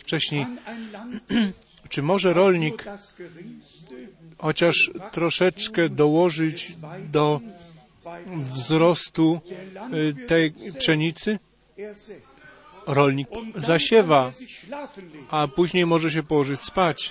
[0.00, 0.46] wcześniej,
[1.88, 2.84] czy może rolnik
[4.44, 6.72] chociaż troszeczkę dołożyć
[7.12, 7.40] do
[8.36, 9.40] wzrostu
[10.28, 11.38] tej pszenicy?
[12.86, 14.32] Rolnik zasiewa,
[15.30, 17.10] a później może się położyć spać.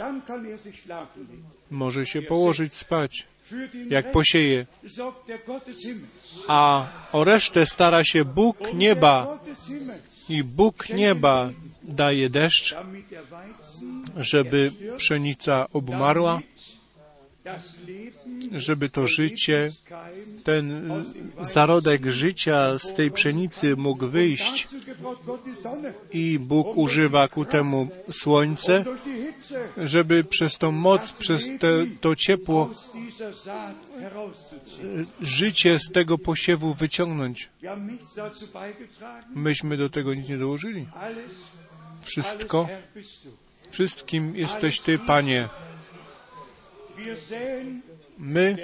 [1.72, 3.28] Może się położyć spać,
[3.90, 4.66] jak posieje.
[6.48, 9.40] A o resztę stara się Bóg nieba.
[10.30, 11.50] I Bóg nieba
[11.84, 12.76] daje deszcz,
[14.18, 16.42] żeby pszenica obumarła,
[18.52, 19.72] żeby to życie,
[20.44, 20.92] ten
[21.42, 24.68] zarodek życia z tej pszenicy mógł wyjść
[26.12, 28.86] i Bóg używa ku temu słońce,
[29.78, 31.68] żeby przez tą moc, przez te,
[32.02, 32.72] to ciepło
[35.22, 37.50] życie z tego posiewu wyciągnąć.
[39.36, 40.88] Myśmy do tego nic nie dołożyli.
[42.02, 42.68] Wszystko,
[43.70, 45.50] wszystkim jesteś Ty, Panie.
[48.18, 48.58] My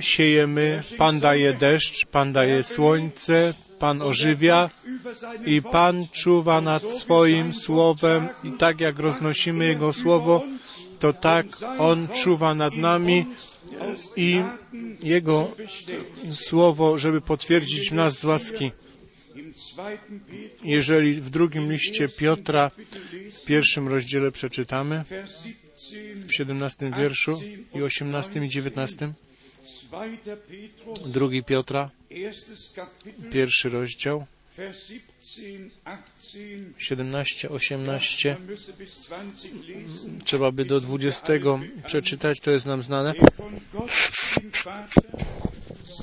[0.00, 6.82] siejemy, Pan daje deszcz, Pan daje słońce, Pan ożywia über seine i Pan czuwa nad
[6.82, 8.28] swoim słowem.
[8.44, 10.42] I tak jak roznosimy Jego słowo,
[10.98, 11.46] to tak
[11.78, 13.26] On czuwa nad nami
[14.16, 14.42] i
[15.02, 15.50] Jego
[16.32, 18.70] słowo, żeby potwierdzić w nas z łaski.
[20.64, 22.70] Jeżeli w drugim liście Piotra
[23.32, 25.65] w pierwszym rozdziale przeczytamy, Vers 17,
[26.14, 27.40] w 17 wierszu
[27.74, 29.12] i 18 i 19,
[29.88, 31.90] zweiter Petrus, drugi Piotra,
[33.30, 34.26] pierwszy rozdział,
[34.56, 35.70] Vers 17,
[36.78, 41.32] 18, 17, 18, man müsse bis 20 lesen, trzeba by do 20
[41.86, 43.14] przeczytać, to jest nam znane.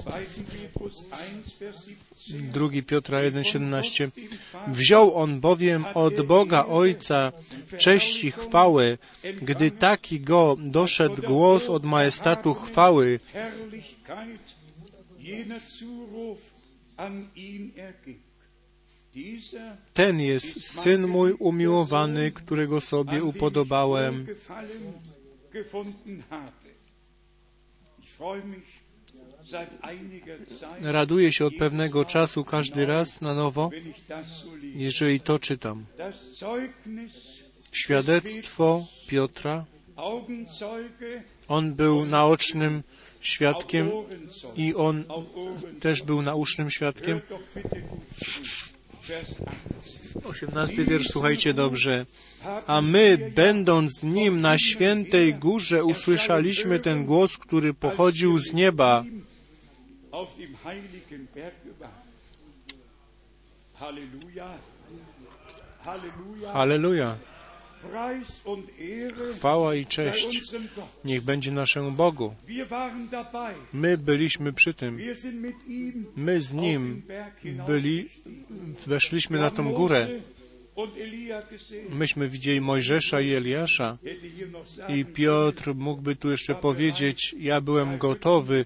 [0.05, 1.85] Der von Gott, dem Vater, zweiten Petrus 1, Vers
[2.15, 4.11] 17, Drugi Piotra 1, 17.
[4.67, 7.31] Wziął on bowiem od Boga Ojca
[7.77, 8.97] cześć i chwałę,
[9.41, 13.19] gdy taki go doszedł głos od majestatu chwały,
[19.93, 24.25] ten jest syn mój umiłowany, którego sobie upodobałem.
[30.81, 33.69] Raduję się od pewnego czasu każdy raz na nowo,
[34.75, 35.85] jeżeli to czytam.
[37.71, 39.65] Świadectwo Piotra,
[41.47, 42.83] on był naocznym
[43.21, 43.91] świadkiem
[44.55, 45.03] i on
[45.79, 47.19] też był naucznym świadkiem.
[47.19, 48.73] Hört doch bitte gut zu.
[49.07, 50.19] Vers 18.
[50.23, 52.05] 18 wiersz, słuchajcie dobrze.
[52.67, 59.03] A my, będąc z Nim na świętej górze, usłyszeliśmy ten głos, który pochodził z nieba.
[66.53, 67.15] Halleluja.
[69.35, 70.41] Chwała i cześć
[71.05, 72.35] niech będzie naszemu Bogu.
[73.73, 74.99] My byliśmy przy tym.
[76.15, 77.01] My z Nim
[77.67, 78.09] byli,
[78.87, 80.07] weszliśmy na tą górę.
[81.89, 83.97] Myśmy widzieli Mojżesza i Eliasza.
[84.87, 88.65] I Piotr mógłby tu jeszcze powiedzieć, ja byłem gotowy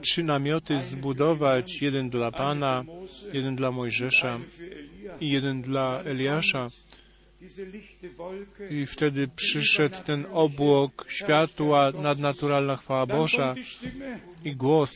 [0.00, 2.84] trzy namioty zbudować, jeden dla Pana,
[3.32, 4.40] jeden dla Mojżesza
[5.20, 6.68] i jeden dla Eliasza.
[8.70, 13.54] I wtedy przyszedł ten obłok światła, nadnaturalna chwała Boża
[14.44, 14.90] i głos.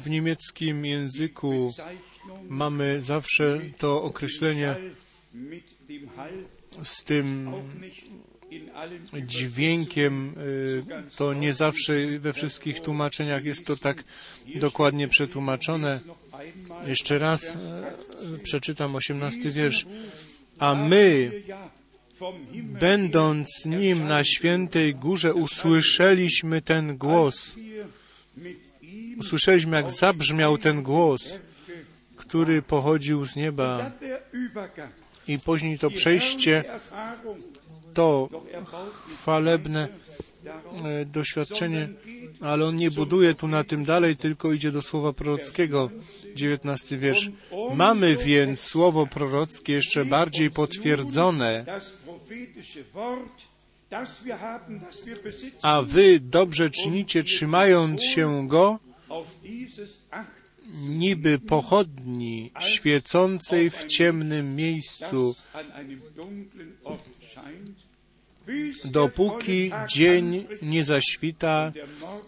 [0.00, 1.72] W niemieckim języku
[2.48, 4.76] mamy zawsze to określenie
[6.84, 7.52] z tym
[9.26, 10.34] dźwiękiem.
[10.38, 10.82] y,
[11.16, 14.04] To nie zawsze we wszystkich tłumaczeniach jest to tak
[14.54, 16.00] dokładnie przetłumaczone.
[16.86, 17.58] Jeszcze raz e,
[18.42, 19.86] przeczytam osiemnasty wiersz.
[20.58, 21.32] A my,
[22.62, 27.56] będąc Nim na świętej górze, usłyszeliśmy ten głos.
[29.18, 31.38] Usłyszeliśmy, jak zabrzmiał ten głos,
[32.16, 33.92] który pochodził z nieba.
[35.28, 36.64] I później to przejście,
[37.98, 38.28] to
[39.14, 39.88] chwalebne
[40.84, 41.88] e, doświadczenie,
[42.40, 45.90] ale on nie buduje tu na tym dalej, tylko idzie do słowa prorockiego.
[46.34, 47.30] 19 wiersz.
[47.74, 51.64] Mamy więc słowo prorockie jeszcze bardziej potwierdzone,
[55.62, 58.78] a wy dobrze czynicie, trzymając się go,
[60.74, 65.34] niby pochodni świecącej w ciemnym miejscu,
[68.84, 71.72] dopóki dzień nie zaświta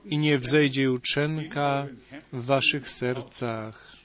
[0.04, 1.86] i nie wzejdzie jutrzenka
[2.32, 3.96] w waszych sercach.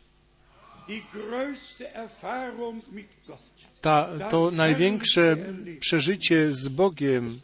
[3.82, 5.38] Ta, to największe
[5.80, 7.40] przeżycie z Bogiem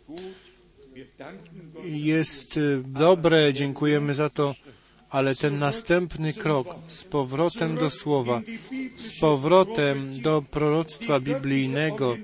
[1.84, 4.56] jest y, dobre, dziękujemy za to,
[5.12, 8.42] ale ten następny krok z powrotem do Słowa,
[8.98, 12.18] z powrotem do proroctwa biblijnego,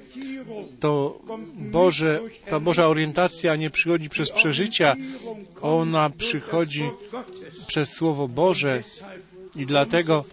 [0.79, 1.19] to
[1.55, 4.95] Boże, ta Boża orientacja nie przychodzi przez przeżycia,
[5.61, 6.89] ona przychodzi
[7.67, 8.83] przez Słowo Boże
[9.55, 10.25] i dlatego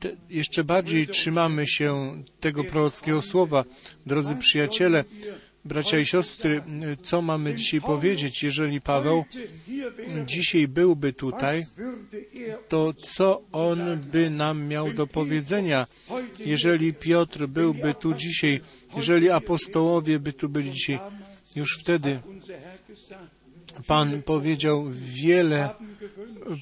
[0.00, 3.64] te, jeszcze bardziej trzymamy się tego prorockiego słowa.
[4.06, 5.04] Drodzy przyjaciele,
[5.64, 6.62] bracia i siostry,
[7.02, 8.42] co mamy dzisiaj powiedzieć?
[8.42, 9.24] Jeżeli Paweł
[10.26, 11.66] dzisiaj byłby tutaj,
[12.68, 13.78] to co on
[14.12, 15.86] by nam miał do powiedzenia?
[16.46, 18.60] Jeżeli Piotr byłby tu dzisiaj,
[18.96, 20.98] jeżeli apostołowie by tu byli dzisiaj,
[21.56, 22.20] już wtedy
[23.86, 25.70] Pan powiedział wiele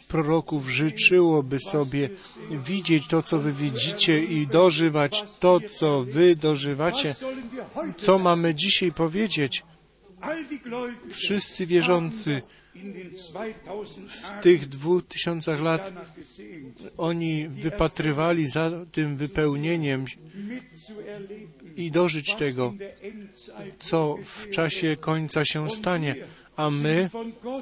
[0.08, 2.10] proroków życzyłoby sobie
[2.50, 7.14] widzieć to, co wy widzicie i dożywać to, co wy dożywacie.
[7.96, 9.64] Co mamy dzisiaj powiedzieć?
[11.08, 12.42] Wszyscy wierzący
[14.08, 15.92] w tych dwóch tysiącach lat
[16.96, 20.04] oni wypatrywali za tym wypełnieniem
[21.76, 22.74] i dożyć tego,
[23.78, 26.14] co w czasie końca się stanie.
[26.60, 27.10] A my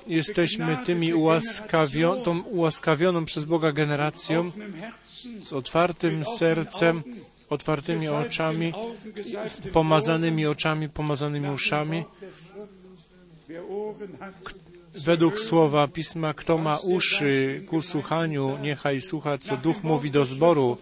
[0.06, 4.50] jesteśmy tymi ułaskawio tą ułaskawioną przez Boga generacją
[5.42, 7.02] z otwartym sercem,
[7.50, 8.72] otwartymi oczami,
[9.72, 12.04] pomazanymi oczami, pomazanymi uszami.
[14.94, 20.76] Według słowa Pisma, kto ma uszy ku słuchaniu, niechaj słucha, co Duch mówi do zboru.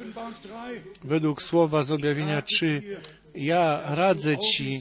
[1.05, 2.83] Według słowa z objawienia 3,
[3.37, 4.81] ja radzę Ci,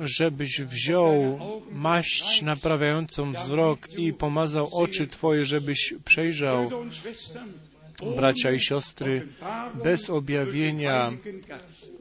[0.00, 1.38] żebyś wziął
[1.72, 6.70] maść naprawiającą wzrok i pomazał oczy Twoje, żebyś przejrzał,
[8.16, 9.26] bracia i siostry,
[9.84, 11.12] bez objawienia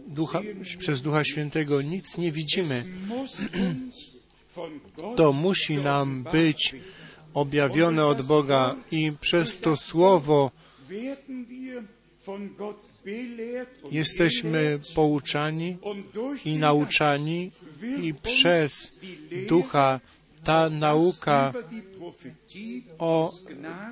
[0.07, 0.41] ducha,
[0.79, 2.83] przez Ducha Świętego nic nie widzimy.
[5.17, 6.75] To musi nam być
[7.33, 10.51] objawione od Boga i przez to Słowo
[13.91, 15.77] jesteśmy pouczani
[16.45, 17.51] i nauczani
[18.01, 18.91] i przez
[19.47, 19.99] Ducha
[20.43, 21.53] ta nauka
[22.99, 23.33] o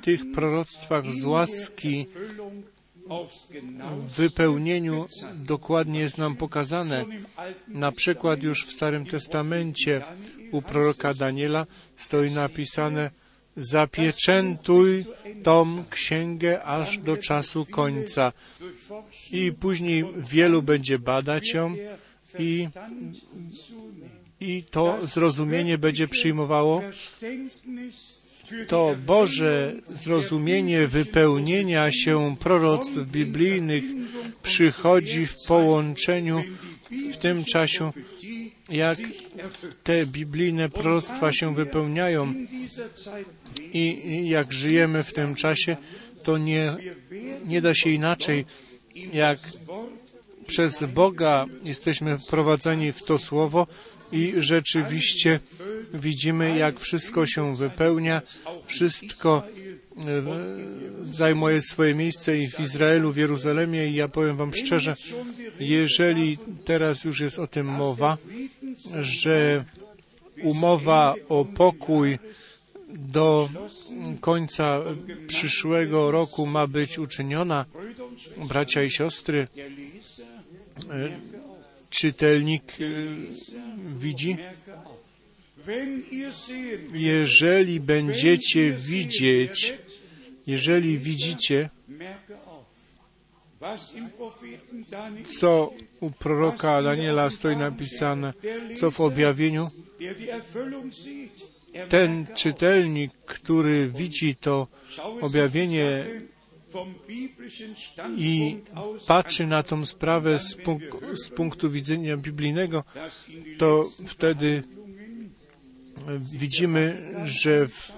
[0.02, 2.06] tych proroctwach z łaski
[4.08, 7.04] w wypełnieniu dokładnie jest nam pokazane.
[7.68, 10.02] Na przykład już w Starym Testamencie
[10.52, 13.10] u proroka Daniela stoi napisane
[13.56, 15.04] zapieczętuj
[15.44, 18.32] tą księgę aż do czasu końca.
[19.32, 21.74] I później wielu będzie badać ją
[22.38, 22.68] i,
[24.40, 26.82] i to zrozumienie będzie przyjmowało
[28.68, 33.84] to Boże zrozumienie wypełnienia się proroctw biblijnych
[34.42, 36.42] przychodzi w połączeniu
[37.12, 37.92] w tym czasie,
[38.68, 38.98] jak
[39.82, 42.34] te biblijne proroctwa się wypełniają
[43.72, 45.76] i jak żyjemy w tym czasie,
[46.22, 46.76] to nie,
[47.44, 48.44] nie da się inaczej,
[49.12, 49.38] jak
[50.46, 53.66] przez Boga jesteśmy wprowadzeni w to słowo
[54.12, 55.40] i rzeczywiście
[55.94, 58.22] widzimy, jak wszystko się wypełnia,
[58.66, 59.42] wszystko
[61.12, 64.96] zajmuje swoje miejsce i w Izraelu, w Jeruzalemie i ja powiem Wam szczerze,
[65.60, 68.16] jeżeli teraz już jest o tym mowa,
[69.00, 69.64] że
[70.42, 72.18] umowa o pokój
[72.88, 73.48] do
[74.20, 74.80] końca
[75.26, 77.64] przyszłego roku ma być uczyniona,
[78.48, 79.48] bracia i siostry,
[81.90, 82.72] czytelnik
[83.98, 84.36] widzi,
[86.92, 89.74] jeżeli będziecie widzieć,
[90.46, 91.70] jeżeli widzicie,
[95.38, 98.32] co u proroka Daniela stoi napisane,
[98.76, 99.70] co w objawieniu,
[101.88, 104.66] ten czytelnik, który widzi to
[105.20, 106.06] objawienie
[108.16, 108.56] i
[109.06, 112.84] patrzy na tą sprawę z, punk- z punktu widzenia biblijnego,
[113.58, 114.62] to wtedy
[116.18, 117.92] widzimy, że w,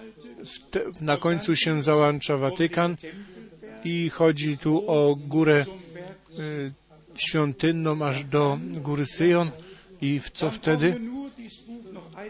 [1.00, 2.96] na końcu się załącza Watykan
[3.84, 5.66] i chodzi tu o górę
[6.38, 6.72] y,
[7.16, 9.50] świątynną aż do góry Syjon
[10.00, 11.00] i co wtedy?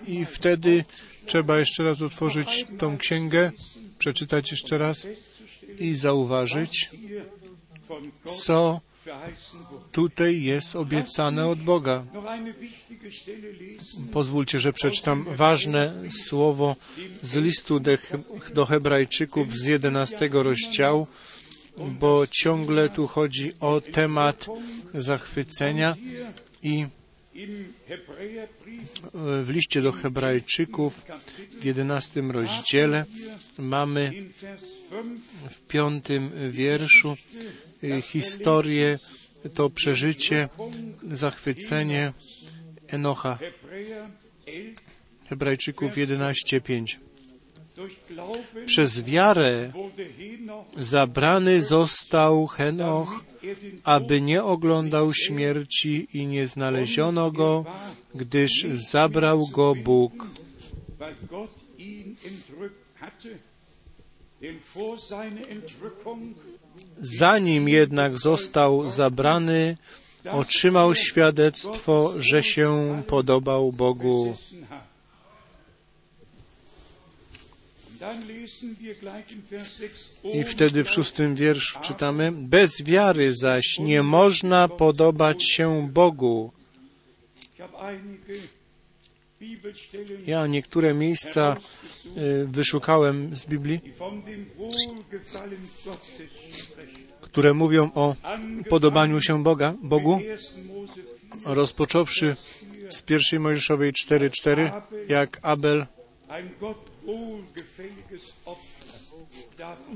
[0.07, 0.85] I wtedy
[1.27, 3.53] trzeba jeszcze raz otworzyć tą księgę,
[3.99, 5.09] przeczytać jeszcze raz
[5.79, 6.91] i zauważyć,
[8.25, 8.81] co
[9.93, 12.05] tutaj jest obiecane od Boga.
[14.13, 16.77] Pozwólcie, że przeczytam ważne słowo
[17.23, 17.81] z listu
[18.55, 21.07] do Hebrajczyków z 11 rozdziału,
[22.01, 24.47] bo ciągle tu chodzi o temat
[24.95, 25.97] zachwycenia
[26.63, 26.87] i
[29.45, 31.05] w liście do Hebrajczyków
[31.61, 33.05] w 11 rozdziale
[33.59, 34.13] mamy
[35.51, 37.17] w piątym wierszu
[38.03, 38.99] historię,
[39.55, 40.49] to przeżycie,
[41.13, 42.13] zachwycenie
[42.89, 43.39] Enocha.
[45.29, 46.97] Hebrajczyków 11:5.
[48.67, 49.73] Przez wiarę
[50.79, 53.25] zabrany został Henoch,
[53.85, 57.65] aby nie oglądał śmierci i nie znaleziono go,
[58.15, 60.31] gdyż zabrał go Bóg.
[67.01, 69.77] Zanim jednak został zabrany,
[70.33, 74.37] otrzymał świadectwo, że się podobał Bogu.
[80.25, 86.53] I wtedy w szóstym wierszu czytamy, bez wiary zaś nie można podobać się Bogu.
[90.27, 91.57] Ja niektóre miejsca
[92.17, 93.81] y, wyszukałem z Biblii,
[97.21, 98.15] które mówią o
[98.69, 100.21] podobaniu się Boga, Bogu,
[101.45, 102.37] rozpocząwszy
[102.91, 105.87] z pierwszej Mojżeszowej 4.4, jak Abel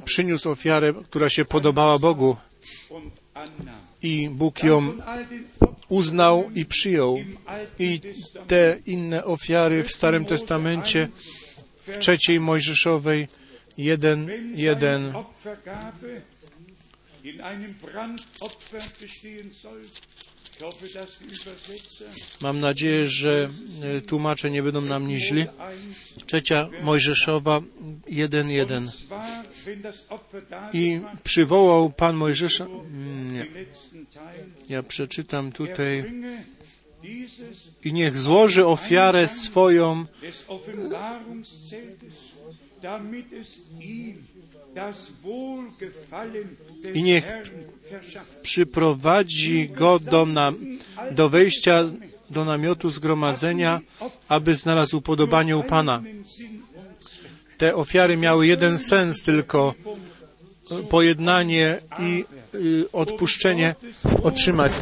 [0.05, 2.37] przyniósł ofiarę, która się podobała Bogu
[4.03, 4.93] i Bóg ją
[5.89, 7.19] uznał i przyjął.
[7.79, 8.01] I
[8.47, 11.09] te inne ofiary w Starym Testamencie,
[11.87, 13.29] w trzeciej Mojżeszowej
[13.79, 15.25] 1.1
[22.43, 23.51] Mam nadzieję, że
[23.83, 25.47] e, tłumacze nie będą nam nie źli.
[26.27, 27.61] Trzecia Mojżeszowa
[28.07, 28.89] 1.1
[30.73, 32.67] I przywołał Pan Mojżesza...
[33.33, 33.47] Nie.
[34.69, 36.13] Ja przeczytam tutaj
[37.85, 40.07] i niech złoży ofiarę swoją
[46.95, 47.25] i niech
[48.43, 50.53] przyprowadzi go do, na,
[51.11, 51.85] do wejścia
[52.31, 53.81] do namiotu zgromadzenia,
[54.29, 56.03] aby znalazł upodobanie u Pana.
[57.59, 59.75] Te ofiary miały jeden sens tylko,
[60.91, 63.75] pojednanie i y, odpuszczenie
[64.23, 64.73] otrzymać.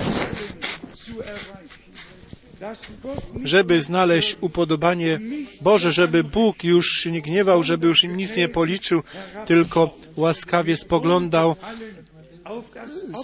[3.45, 5.21] Żeby znaleźć upodobanie
[5.61, 9.03] Boże, żeby Bóg już się nie gniewał, żeby już im nic nie policzył,
[9.47, 11.57] tylko łaskawie spoglądał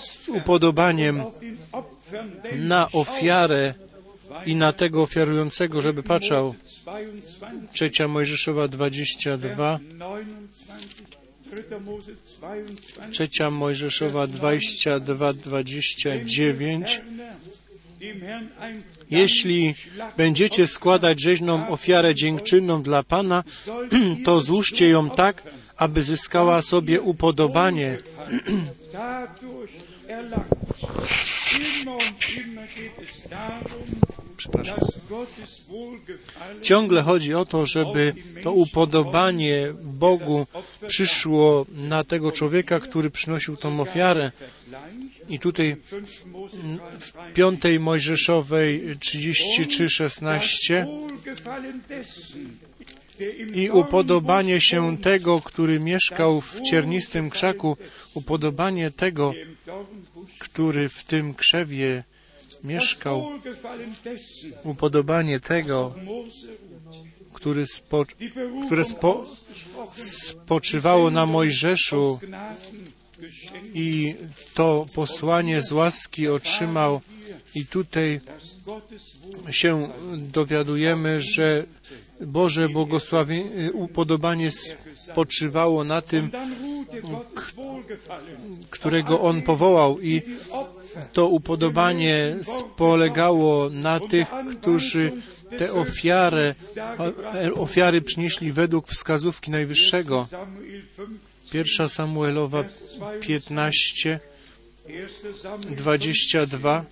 [0.00, 1.24] z upodobaniem
[2.56, 3.74] na ofiarę
[4.46, 6.54] i na tego ofiarującego, żeby patrzał.
[7.72, 9.78] Trzecia Mojżeszowa 22.
[13.10, 17.02] Trzecia Mojżeszowa 22, 29.
[19.10, 19.74] Jeśli
[20.16, 23.44] będziecie składać rzeźną ofiarę dziękczynną dla Pana,
[24.24, 25.42] to złóżcie ją tak,
[25.76, 27.98] aby zyskała sobie upodobanie.
[34.36, 34.78] Przepraszam.
[36.62, 40.46] Ciągle chodzi o to, żeby to upodobanie Bogu
[40.86, 44.32] przyszło na tego człowieka, który przynosił tą ofiarę.
[45.28, 45.76] I tutaj
[47.00, 50.86] w piątej Mojżeszowej 33:16
[53.54, 57.76] i upodobanie się tego, który mieszkał w ciernistym krzaku,
[58.14, 59.34] upodobanie tego,
[60.38, 62.04] który w tym krzewie
[62.64, 63.30] mieszkał,
[64.64, 65.94] upodobanie tego,
[67.32, 68.04] który spo,
[68.66, 69.26] które spo,
[69.96, 72.20] spoczywało na Mojżeszu
[73.74, 74.14] i
[74.54, 77.00] to posłanie z łaski otrzymał
[77.54, 78.20] i tutaj
[79.50, 81.64] się dowiadujemy, że
[82.20, 84.50] Boże błogosławienie, upodobanie
[84.96, 86.30] spoczywało na tym,
[88.70, 90.22] którego On powołał i
[91.12, 92.36] to upodobanie
[92.76, 94.28] polegało na tych,
[94.60, 95.12] którzy
[95.58, 96.54] te ofiary,
[97.54, 100.28] ofiary przynieśli według wskazówki Najwyższego.
[101.54, 102.64] Pierwsza Samuelowa
[103.20, 104.20] 15,
[105.70, 106.84] 22.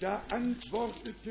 [0.00, 1.30] Da antwortete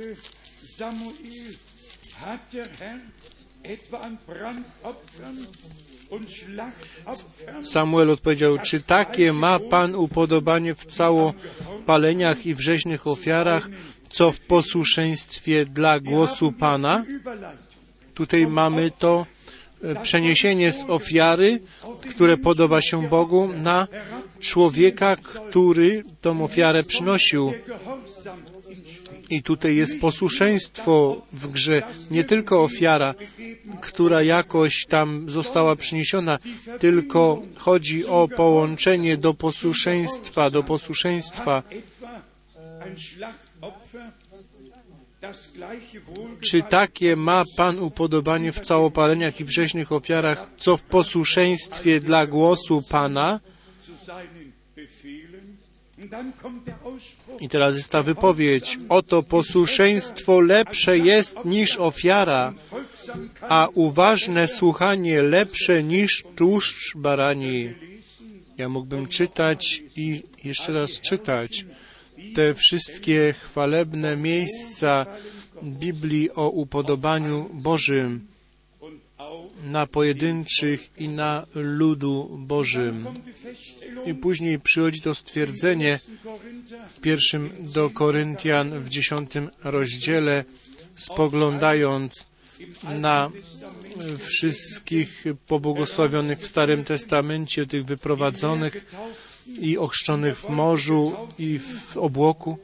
[7.63, 13.69] Samuel, odpowiedział, czy takie ma Pan upodobanie w całopaleniach i w rzeźnych ofiarach,
[14.09, 17.05] co w posłuszeństwie dla głosu Pana?
[18.13, 19.25] Tutaj mamy to
[20.01, 21.59] przeniesienie z ofiary,
[22.09, 23.87] które podoba się Bogu, na
[24.39, 27.53] człowieka, który tą ofiarę przynosił.
[29.29, 31.81] I tutaj jest posłuszeństwo w grze,
[32.11, 33.13] nie tylko ofiara,
[33.81, 36.39] która jakoś tam została przyniesiona,
[36.79, 41.63] tylko chodzi o połączenie do posłuszeństwa, do posłuszeństwa.
[46.41, 52.27] Czy takie ma Pan upodobanie w całopaleniach i w rzeźnych ofiarach, co w posłuszeństwie dla
[52.27, 53.39] głosu Pana?
[57.39, 58.77] I teraz jest ta wypowiedź.
[58.89, 62.53] Oto posłuszeństwo lepsze jest niż ofiara,
[63.41, 67.73] a uważne słuchanie lepsze niż tłuszcz barani.
[68.57, 71.65] Ja mógłbym czytać i jeszcze raz czytać
[72.35, 75.05] te wszystkie chwalebne miejsca
[75.63, 78.27] Biblii o upodobaniu Bożym.
[79.71, 83.05] na pojedynczych i na ludu Bożym.
[84.05, 85.99] I później przychodzi to stwierdzenie
[86.95, 90.43] w pierwszym do Koryntian w dziesiątym rozdziale,
[90.95, 92.25] spoglądając
[92.99, 93.31] na
[94.19, 98.85] wszystkich pobłogosławionych w Starym Testamencie, tych wyprowadzonych
[99.47, 102.57] i ochrzczonych w morzu i w obłoku.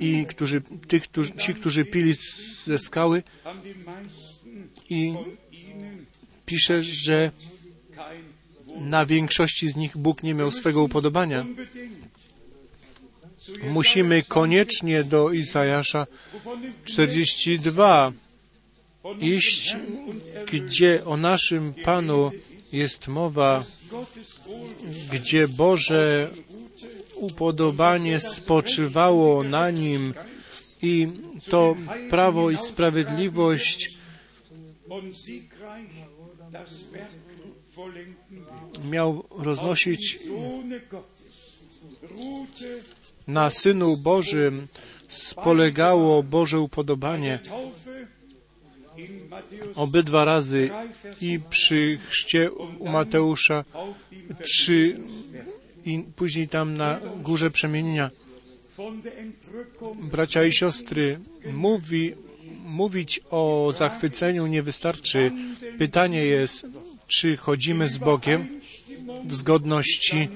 [0.00, 2.14] I którzy, tych, którzy, ci, którzy pili
[2.64, 3.22] ze skały.
[4.90, 5.14] I
[6.46, 7.30] pisze, że
[8.80, 11.46] na większości z nich Bóg nie miał swego upodobania.
[13.72, 16.06] Musimy koniecznie do Izajasza
[16.84, 18.12] 42
[19.20, 19.76] iść,
[20.52, 22.30] gdzie o naszym Panu
[22.72, 23.64] jest mowa,
[25.12, 26.30] gdzie Boże
[27.14, 30.14] upodobanie spoczywało na nim
[30.82, 31.08] i
[31.48, 31.76] to
[32.10, 33.90] prawo i sprawiedliwość
[38.90, 40.18] miał roznosić
[43.26, 44.66] na Synu Bożym
[45.08, 47.38] spolegało Boże upodobanie.
[49.74, 50.70] Obydwa razy
[51.20, 53.64] i przy chrzcie u Mateusza,
[54.42, 54.98] czy
[55.84, 58.10] i później tam na górze przemienienia.
[60.02, 61.18] Bracia i siostry,
[61.52, 62.14] mówi,
[62.64, 65.30] mówić o zachwyceniu nie wystarczy.
[65.78, 66.66] Pytanie jest,
[67.06, 68.48] czy chodzimy z Bogiem
[69.24, 70.28] w zgodności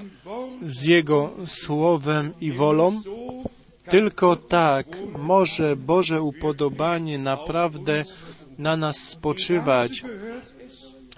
[0.67, 3.01] z Jego słowem i wolą?
[3.89, 8.05] Tylko tak może Boże upodobanie naprawdę
[8.57, 10.03] na nas spoczywać.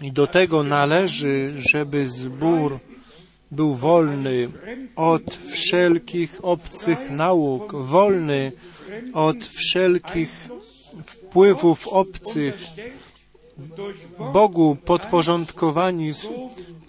[0.02, 2.80] I do tego należy, żeby zbór
[3.52, 4.50] był wolny
[4.96, 8.52] od wszelkich obcych nauk, wolny
[9.14, 10.50] od wszelkich
[11.06, 12.58] wpływów obcych,
[14.34, 16.30] Bogu podporządkowani w,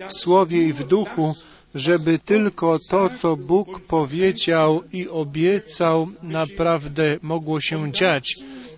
[0.08, 1.34] w słowie i w duchu,
[1.74, 8.36] żeby tylko to, co Bóg powiedział i obiecał, naprawdę mogło się dziać.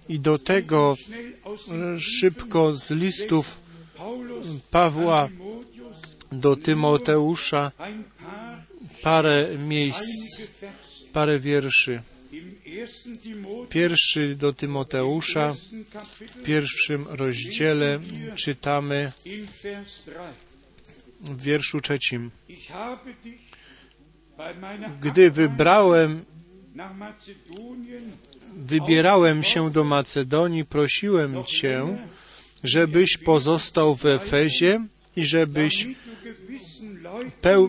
[0.08, 0.96] I do tego
[1.98, 3.60] szybko z listów
[4.70, 5.28] Pawła
[6.32, 7.72] do Tymoteusza
[9.02, 10.42] parę miejsc,
[11.12, 12.02] parę wierszy.
[13.68, 15.54] Pierwszy do Tymoteusza,
[16.20, 18.00] w pierwszym rozdziale
[18.34, 19.12] czytamy
[21.20, 22.30] w wierszu trzecim.
[25.00, 26.24] Gdy wybrałem,
[28.60, 31.98] wybierałem się do Macedonii, prosiłem Cię,
[32.64, 34.80] żebyś pozostał w Efezie
[35.16, 35.88] i żebyś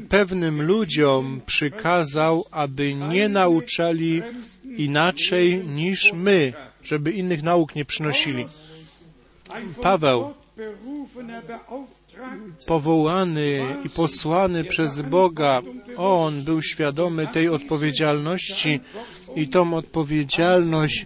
[0.10, 4.22] pewnym ludziom przykazał, aby nie nauczali
[4.78, 8.48] inaczej niż my, żeby innych nauk nie przynosili.
[9.82, 10.34] Paweł,
[12.66, 15.62] powołany i posłany przez Boga,
[15.98, 18.80] on był świadomy tej odpowiedzialności
[19.36, 21.06] i tą odpowiedzialność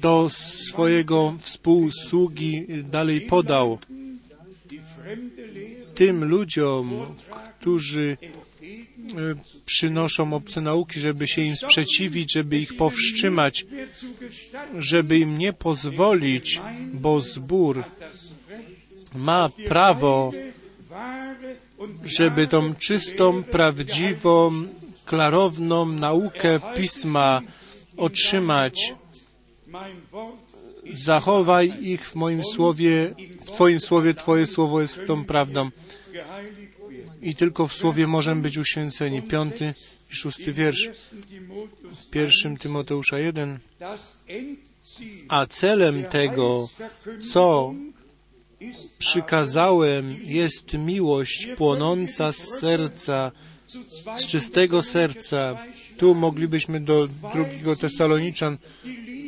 [0.00, 3.78] do swojego współsługi dalej podał.
[5.94, 7.14] Tym ludziom,
[7.60, 8.16] którzy
[9.66, 13.66] przynoszą obce nauki, żeby się im sprzeciwić, żeby ich powstrzymać,
[14.78, 16.60] żeby im nie pozwolić,
[16.92, 17.84] bo zbór
[19.14, 20.32] ma prawo,
[22.04, 24.66] żeby tą czystą, prawdziwą,
[25.06, 27.40] klarowną naukę Pisma
[27.96, 28.94] otrzymać.
[30.92, 35.70] Zachowaj ich w moim słowie, w Twoim słowie, Twoje słowo jest tą prawdą.
[37.22, 39.22] I tylko w słowie możemy być uświęceni.
[39.22, 39.74] Piąty
[40.12, 40.90] i szósty wiersz.
[42.06, 43.58] W pierwszym Tymoteusza 1.
[45.28, 46.68] A celem tego,
[47.32, 47.74] co
[48.98, 53.32] przykazałem, jest miłość płonąca z serca,
[54.16, 55.58] z czystego serca.
[55.96, 58.58] Tu moglibyśmy do drugiego Tesaloniczan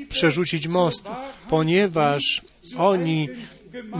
[0.08, 1.04] przerzucić most,
[1.50, 2.42] ponieważ
[2.78, 3.28] oni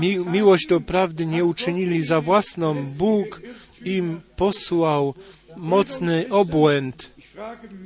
[0.01, 2.85] mi, miłość do prawdy nie uczynili za własną.
[2.85, 3.41] Bóg
[3.85, 5.15] im posłał
[5.57, 7.11] mocny obłęd.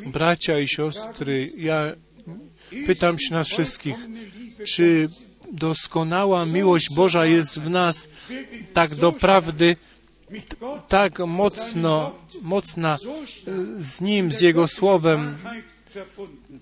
[0.07, 1.93] Bracia i siostry, ja
[2.87, 3.97] pytam się nas wszystkich,
[4.67, 5.09] czy
[5.53, 8.09] doskonała miłość Boża jest w nas
[8.73, 9.77] tak doprawdy,
[10.89, 12.99] tak mocno, mocna
[13.79, 15.39] z Nim, z Jego Słowem,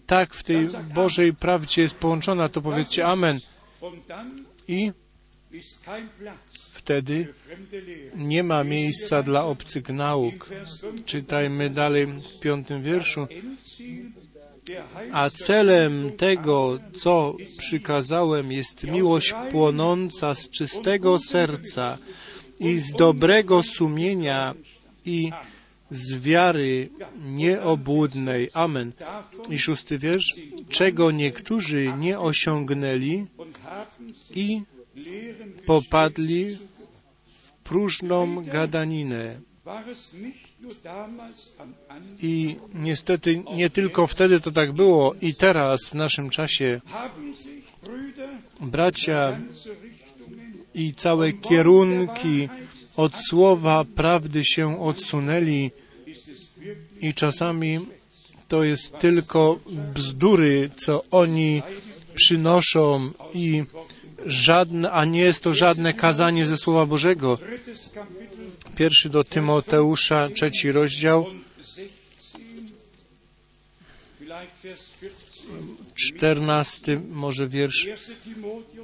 [0.07, 3.41] tak w tej Bożej prawdzie jest połączona, to powiedzcie Amen.
[4.69, 4.93] I
[6.71, 7.35] wtedy
[8.15, 10.49] nie ma miejsca dla obcych nauk.
[11.05, 13.27] Czytajmy dalej w piątym wierszu.
[15.13, 21.99] A celem tego, co przykazałem, jest miłość płonąca z czystego serca
[22.61, 24.55] i z dobrego sumienia
[25.05, 25.31] i
[25.91, 26.89] z wiary
[27.25, 28.51] nieobłudnej.
[28.55, 28.93] Amen.
[29.51, 30.35] I szósty wiersz,
[30.69, 33.27] czego niektórzy nie osiągnęli
[34.35, 34.63] i
[35.67, 36.57] popadli
[37.27, 39.41] w próżną gadaninę.
[42.23, 46.81] I niestety nie tylko wtedy to tak było, i teraz w naszym czasie
[48.61, 49.41] bracia
[50.81, 52.49] i całe kierunki
[52.97, 55.71] od słowa prawdy się odsunęli
[57.01, 57.81] i czasami
[58.49, 59.59] to jest tylko
[59.95, 61.63] bzdury, co oni
[62.15, 63.65] przynoszą i
[64.27, 67.39] żadne, a nie jest to żadne kazanie ze Słowa Bożego.
[68.77, 71.27] Pierwszy do Tymoteusza, trzeci rozdział,
[76.09, 77.89] czternasty może wiersz.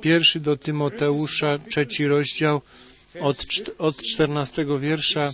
[0.01, 2.63] Pierwszy do Tymoteusza, trzeci rozdział,
[3.21, 3.47] od,
[3.79, 5.33] od czternastego wiersza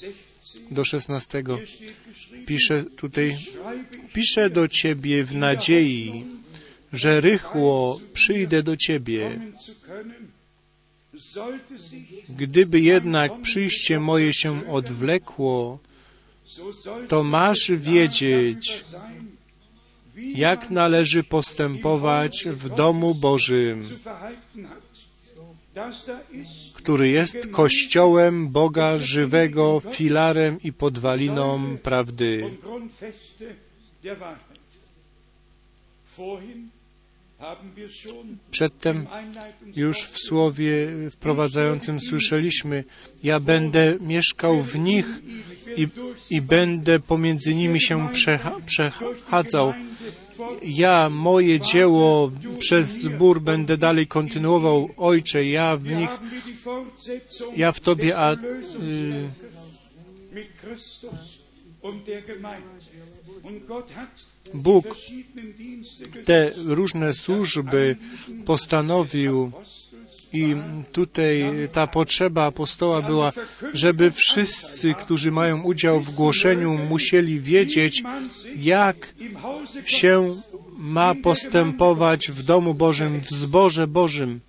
[0.70, 1.58] do szesnastego.
[2.46, 3.38] Pisze tutaj,
[4.12, 6.24] piszę do Ciebie w nadziei,
[6.92, 9.40] że rychło przyjdę do Ciebie.
[12.28, 15.78] Gdyby jednak przyjście moje się odwlekło,
[17.08, 18.84] to masz wiedzieć,
[20.22, 23.84] jak należy postępować w domu Bożym,
[26.74, 32.50] który jest kościołem Boga żywego, filarem i podwaliną prawdy.
[38.50, 39.06] Przedtem
[39.76, 42.84] już w słowie wprowadzającym słyszeliśmy,
[43.22, 45.06] ja będę mieszkał w nich
[45.76, 45.88] i,
[46.30, 49.72] i będę pomiędzy nimi się przecha, przechadzał.
[50.62, 54.88] Ja moje dzieło przez zbór będę dalej kontynuował.
[54.96, 56.10] Ojcze, ja w nich,
[57.56, 58.38] ja w Tobie, a y,
[64.54, 64.96] Bóg
[66.24, 67.96] te różne służby
[68.44, 69.52] postanowił
[70.32, 70.56] i
[70.92, 73.32] tutaj ta potrzeba apostoła była,
[73.74, 78.02] żeby wszyscy, którzy mają udział w głoszeniu, musieli wiedzieć,
[78.56, 79.14] jak
[79.84, 80.36] się
[80.78, 84.40] ma postępować w domu Bożym, w zborze Bożym.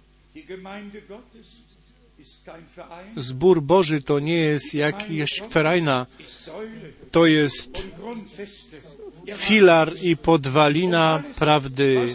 [3.18, 6.06] Zbór Boży to nie jest jakaś ferajna,
[7.12, 7.88] to jest
[9.32, 12.08] filar i podwalina prawdy.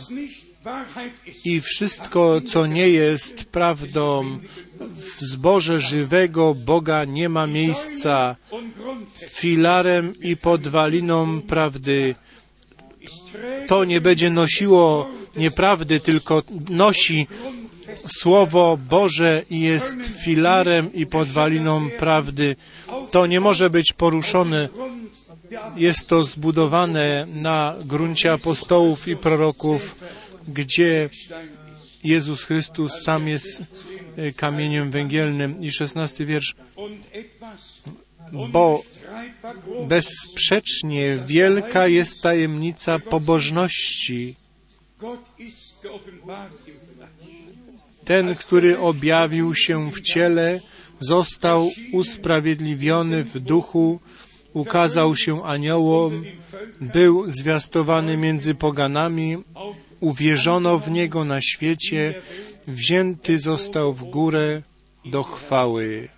[1.45, 4.39] I wszystko, co nie jest prawdą,
[4.81, 8.37] w zborze żywego Boga nie ma miejsca.
[9.29, 12.15] Filarem i podwaliną prawdy.
[13.67, 17.27] To nie będzie nosiło nieprawdy, tylko nosi
[18.09, 22.57] Słowo Boże i jest filarem i podwaliną prawdy.
[23.11, 24.69] To nie może być poruszone
[25.77, 30.05] jest to zbudowane na gruncie apostołów i proroków,
[30.49, 31.11] gdzie
[32.05, 33.63] Jezus Chrystus sam jest
[34.17, 35.63] e, kamieniem węgielnym.
[35.63, 36.55] I szesnasty wiersz.
[38.53, 38.83] Bo
[39.89, 44.37] bezsprzecznie wielka jest tajemnica pobożności.
[48.05, 50.61] Ten, który objawił się w ciele,
[51.01, 54.01] został usprawiedliwiony w duchu,
[54.59, 56.25] ukazał się aniołom,
[56.81, 59.37] był zwiastowany między poganami,
[60.01, 62.15] uwierzono w Niego na świecie,
[62.69, 64.63] wzięty został w górę
[65.05, 66.09] do chwały.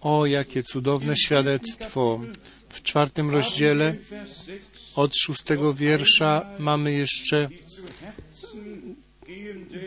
[0.00, 2.20] O, jakie cudowne świadectwo.
[2.68, 3.96] W czwartym rozdziale
[4.94, 7.48] od szóstego wiersza mamy jeszcze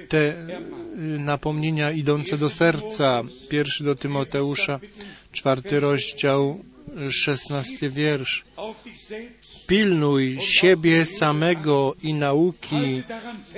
[0.09, 3.23] te y, napomnienia idące do serca.
[3.49, 4.79] Pierwszy do Tymoteusza,
[5.31, 6.63] czwarty rozdział,
[7.09, 8.43] szesnasty wiersz.
[9.67, 13.03] Pilnuj siebie samego i nauki,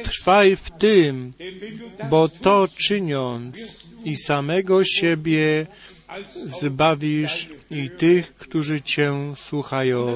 [0.03, 1.33] trwaj w tym,
[2.09, 3.55] bo to czyniąc
[4.03, 5.67] i samego siebie
[6.45, 10.15] zbawisz i tych, którzy Cię słuchają.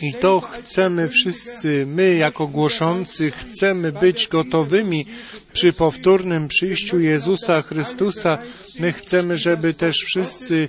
[0.00, 5.06] I to chcemy wszyscy, my jako głoszący, chcemy być gotowymi
[5.52, 8.38] przy powtórnym przyjściu Jezusa Chrystusa.
[8.80, 10.68] My chcemy, żeby też wszyscy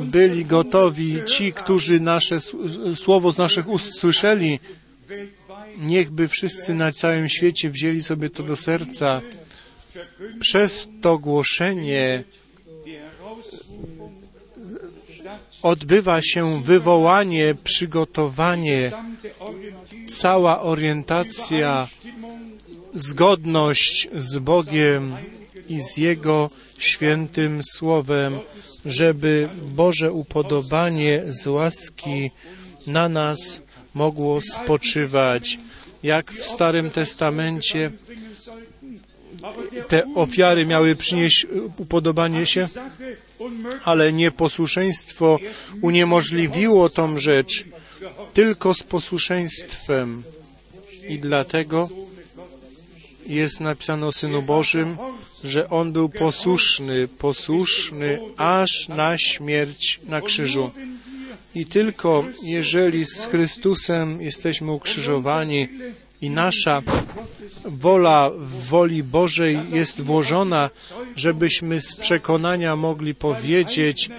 [0.00, 2.38] byli gotowi, ci, którzy nasze
[2.94, 4.60] słowo z naszych ust słyszeli.
[5.78, 9.20] Niechby wszyscy na całym świecie wzięli sobie to do serca.
[10.40, 12.24] Przez to głoszenie
[15.62, 18.90] odbywa się wywołanie, przygotowanie,
[20.06, 21.88] cała orientacja,
[22.94, 25.16] zgodność z Bogiem
[25.68, 28.38] i z Jego świętym Słowem,
[28.84, 32.30] żeby Boże upodobanie z łaski
[32.86, 33.62] na nas
[33.94, 35.58] mogło spoczywać.
[36.02, 37.90] Jak w Starym Testamencie
[39.88, 41.46] te ofiary miały przynieść
[41.78, 42.68] upodobanie się,
[43.84, 45.38] ale nieposłuszeństwo
[45.80, 47.64] uniemożliwiło tą rzecz
[48.32, 50.22] tylko z posłuszeństwem.
[51.08, 51.88] I dlatego
[53.26, 54.96] jest napisane o Synu Bożym,
[55.44, 60.70] że On był posłuszny, posłuszny aż na śmierć na krzyżu.
[61.54, 65.68] I tylko jeżeli z Chrystusem jesteśmy ukrzyżowani
[66.22, 66.82] i nasza
[67.64, 70.70] wola w woli Bożej jest włożona,
[71.16, 74.10] żebyśmy z przekonania mogli powiedzieć,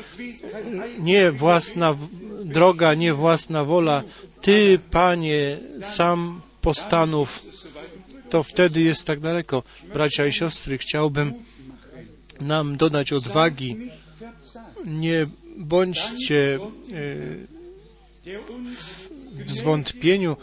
[1.00, 1.96] nie własna
[2.44, 4.04] droga, nie własna wola,
[4.42, 7.44] Ty, Panie, sam postanów,
[8.30, 9.64] to wtedy jest tak daleko.
[9.94, 11.34] Bracia i siostry, chciałbym
[12.42, 13.78] nam dodać odwagi.
[14.86, 15.28] Nie
[15.58, 16.60] bądźcie
[18.26, 18.30] e,
[19.34, 20.38] w zwątpieniu,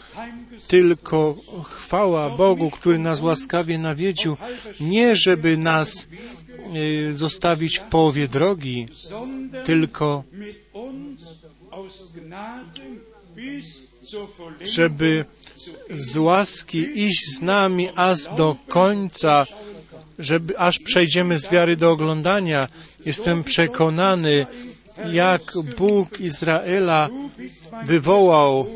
[0.67, 4.37] tylko chwała Bogu, który nas łaskawie nawiedził,
[4.79, 6.07] nie żeby nas
[7.09, 8.87] e, zostawić w połowie drogi,
[9.65, 10.23] tylko
[14.61, 15.25] żeby
[15.89, 19.45] z łaski iść z nami aż do końca,
[20.19, 22.67] żeby aż przejdziemy z wiary do oglądania.
[23.05, 24.45] Jestem przekonany,
[25.11, 27.09] jak Bóg Izraela
[27.85, 28.67] wywołał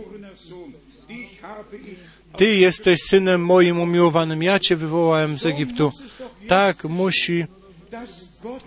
[2.38, 5.92] Ty jesteś synem moim umiłowanym, ja Cię wywołałem z Egiptu.
[6.48, 7.46] Tak musi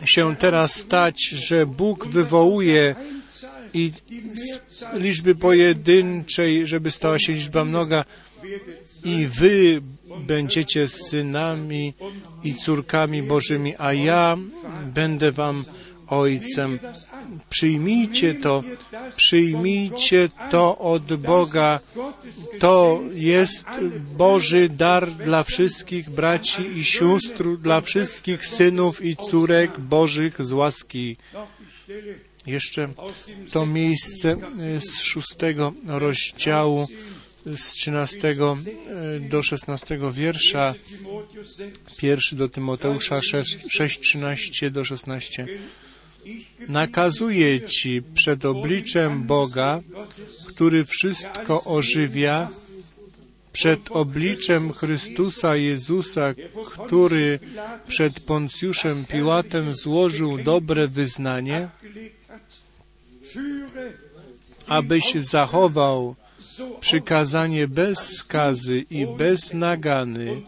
[0.05, 2.95] się teraz stać, że Bóg wywołuje
[3.75, 3.93] i
[4.35, 4.61] z
[4.95, 8.05] liczby pojedynczej, żeby stała się liczba mnoga
[9.05, 9.83] i Wy
[10.27, 11.95] będziecie synami
[12.45, 14.37] i córkami Bożymi, a ja
[14.95, 15.65] będę Wam
[16.09, 16.79] Ojcem.
[17.49, 18.65] Przyjmijcie to,
[19.17, 21.81] przyjmijcie to od Boga.
[22.59, 23.67] To jest
[24.17, 31.17] Boży dar dla wszystkich braci i sióstr, dla wszystkich synów i córek Bożych z łaski.
[32.47, 32.89] Jeszcze
[33.51, 34.37] to miejsce
[34.77, 36.89] y, z szóstego rozdziału,
[37.47, 41.97] z 13 y, do 16 wiersza, Timotheus 6.
[41.97, 45.47] pierwszy do Tymoteusza 6, 6 13 do 16.
[46.69, 49.81] Nakazuję Ci przed obliczem Boga,
[50.47, 52.49] który wszystko ożywia,
[53.53, 56.35] przed obliczem Chrystusa Jezusa,
[56.67, 57.39] który
[57.89, 61.69] przed Poncjuszem Piłatem złożył dobre wyznanie,
[64.69, 66.15] abyś zachował
[66.81, 70.43] przykazanie bez skazy i bez nagany,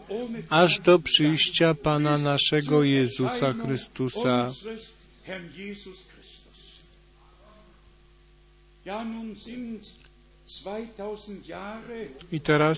[0.49, 4.51] aż do przyjścia Pana naszego Jezusa Chrystusa.
[5.21, 6.83] Unseres Herrn Jesus Christus.
[8.85, 9.83] Ja, nun sind
[10.63, 12.77] 2000 Jahre I teraz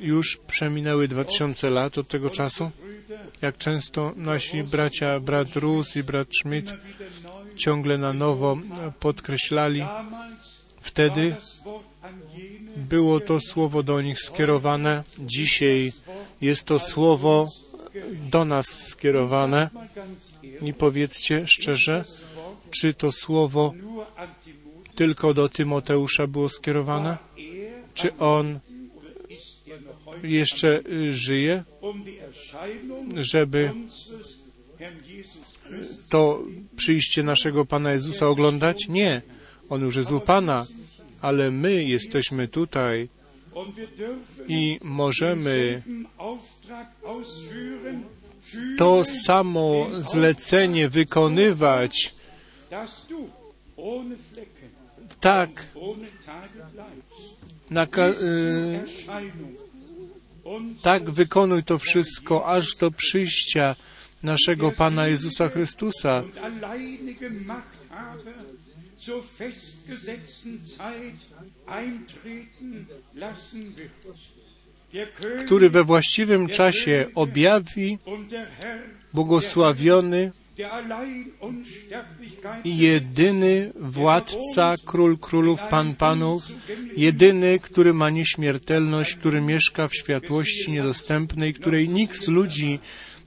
[0.00, 2.70] już przeminęły 2000 lat od tego czasu.
[3.42, 6.72] Jak często nasi bracia, brat Rus i brat Schmidt
[7.56, 8.58] ciągle na nowo
[9.00, 9.84] podkreślali,
[10.80, 11.36] wtedy
[12.76, 15.92] było to słowo do nich skierowane, dzisiaj
[16.40, 17.48] jest to słowo
[18.30, 19.70] do nas skierowane.
[20.62, 22.04] I powiedzcie szczerze,
[22.70, 23.74] czy to słowo
[24.94, 27.10] tylko do Tymoteusza było skierowane?
[27.10, 28.58] Er Czy on
[30.22, 31.64] jeszcze y, żyje,
[33.14, 33.70] żeby
[36.08, 36.42] to
[36.76, 38.88] przyjście naszego Pana Jezusa oglądać?
[38.88, 39.22] Nie,
[39.68, 40.66] on już jest u Pana,
[41.20, 43.08] ale my jesteśmy tutaj
[44.48, 45.82] i możemy
[48.78, 52.14] to samo zlecenie wykonywać
[55.20, 55.66] tak,
[57.98, 58.84] y,
[60.82, 63.76] tak wykonuj to wszystko aż do przyjścia
[64.22, 66.24] naszego Pana Jezusa Chrystusa,
[75.44, 77.98] który we właściwym czasie objawi
[79.12, 80.32] błogosławiony
[82.64, 86.42] jedyny władca, król królów, pan panów,
[86.96, 92.78] jedyny, który ma nieśmiertelność, który mieszka w światłości niedostępnej, której nikt z ludzi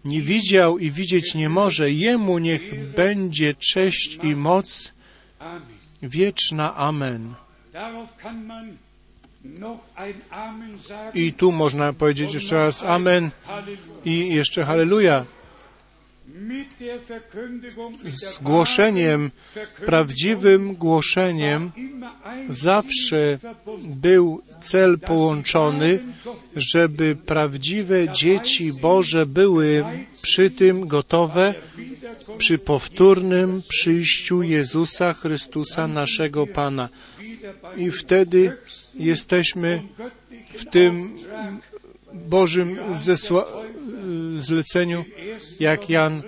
[0.06, 1.92] nie widział i widzieć nie może.
[1.92, 4.94] Jemu niech będzie cześć i moc.
[6.02, 7.34] Wieczna Amen.
[11.14, 13.30] I tu można powiedzieć jeszcze raz Amen
[14.06, 15.26] i jeszcze Halleluja.
[18.10, 19.32] Z głoszeniem,
[19.86, 21.72] prawdziwym głoszeniem
[22.50, 23.40] zawsze
[23.84, 26.00] był cel połączony,
[26.56, 29.84] żeby prawdziwe dzieci Boże były
[30.22, 31.54] przy tym gotowe
[32.38, 36.90] przy powtórnym przyjściu Jezusa Chrystusa, naszego Pana.
[37.78, 38.58] I wtedy
[39.00, 39.82] jesteśmy
[40.54, 41.18] w tym
[42.14, 43.46] Bożym zesła-
[44.40, 45.06] zleceniu,
[45.60, 46.22] jak Jan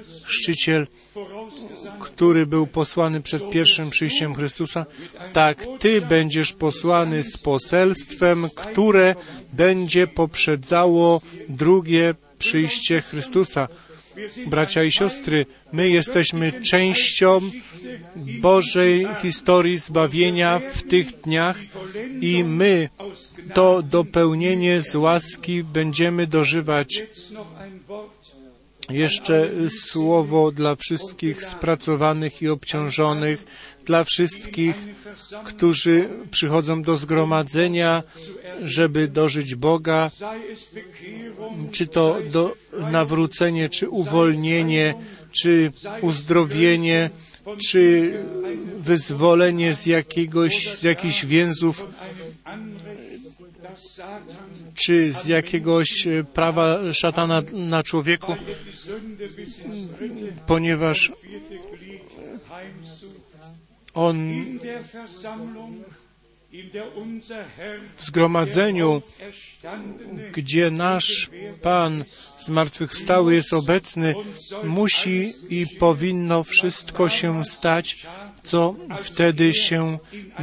[1.14, 2.04] vorausgesandt.
[2.04, 4.86] który był posłany przed pierwszym przyjściem Chrystusa,
[5.34, 9.16] tak Ty będziesz posłany z poselstwem, które
[9.54, 13.68] będzie poprzedzało drugie przyjście Chrystusa.
[14.48, 17.42] Bracia i siostry, my jesteśmy częścią
[18.16, 21.58] Bożej historii zbawienia w tych dniach
[22.22, 22.90] i my
[23.54, 27.04] to dopełnienie z łaski będziemy dożywać.
[28.90, 33.46] Jeszcze słowo dla wszystkich spracowanych i obciążonych,
[33.86, 34.76] dla wszystkich,
[35.46, 38.04] którzy przychodzą do zgromadzenia,
[38.64, 40.12] żeby dożyć Boga,
[41.72, 42.56] czy to do
[42.92, 44.94] nawrócenie, czy uwolnienie,
[45.32, 45.72] czy
[46.02, 47.10] uzdrowienie,
[47.70, 48.14] czy
[48.80, 51.88] wyzwolenie z jakiegoś, z jakichś więzów,
[54.74, 58.36] czy z jakiegoś e, prawa szatana na człowieku,
[60.48, 61.12] ponieważ
[63.94, 64.18] on
[67.98, 69.02] w zgromadzeniu,
[70.34, 71.30] gdzie nasz
[71.62, 72.04] Pan
[72.40, 74.16] zmartwychwstały jest obecny,
[74.64, 78.08] musi i powinno wszystko się stać,
[78.44, 79.98] co wtedy się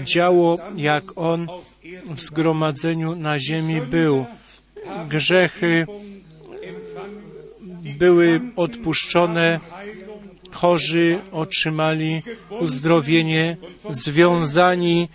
[0.05, 1.47] działo, jak On
[2.11, 4.27] w zgromadzeniu na ziemi był.
[5.09, 5.87] Grzechy
[7.99, 9.61] były odpuszczone,
[10.51, 12.23] chorzy otrzymali
[12.61, 13.57] uzdrowienie,
[13.91, 15.09] związani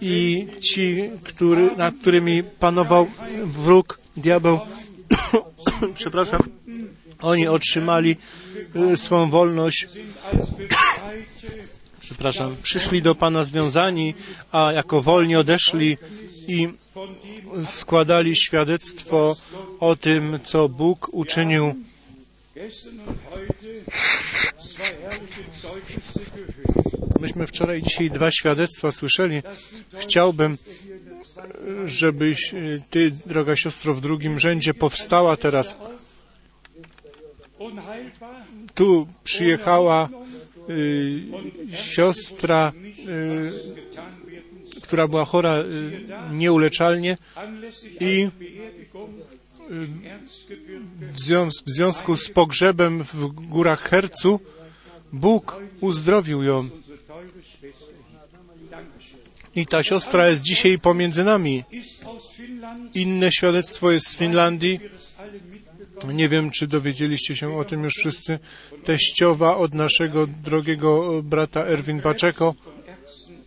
[0.00, 3.06] i ci, który, nad którymi panował
[3.44, 4.60] wróg, diabeł,
[5.94, 6.40] przepraszam,
[7.20, 8.16] oni otrzymali
[8.76, 9.86] y, swą wolność,
[12.08, 14.14] przepraszam, przyszli do Pana związani,
[14.52, 15.96] a jako wolni odeszli
[16.48, 16.68] i
[17.64, 19.36] składali świadectwo
[19.80, 21.74] o tym, co Bóg uczynił.
[27.20, 29.42] Myśmy wczoraj i dzisiaj dwa świadectwa słyszeli.
[29.98, 30.58] Chciałbym,
[31.86, 35.76] żebyś y, Ty, droga siostro, w drugim rzędzie powstała teraz.
[38.74, 40.08] Tu przyjechała
[41.74, 45.64] siostra, y, getan werden, która była chora y,
[46.32, 47.16] nieuleczalnie
[48.00, 48.28] i
[51.00, 54.40] w, związ- w związku z pogrzebem w górach Hercu
[55.12, 56.68] Bóg uzdrowił ją.
[59.56, 61.64] I ta siostra jest dzisiaj pomiędzy nami.
[62.94, 64.80] Inne świadectwo jest z Finlandii.
[66.06, 68.38] Nie wiem, czy dowiedzieliście się o tym już wszyscy.
[68.84, 72.54] Teściowa od naszego drogiego brata Erwin Paczeko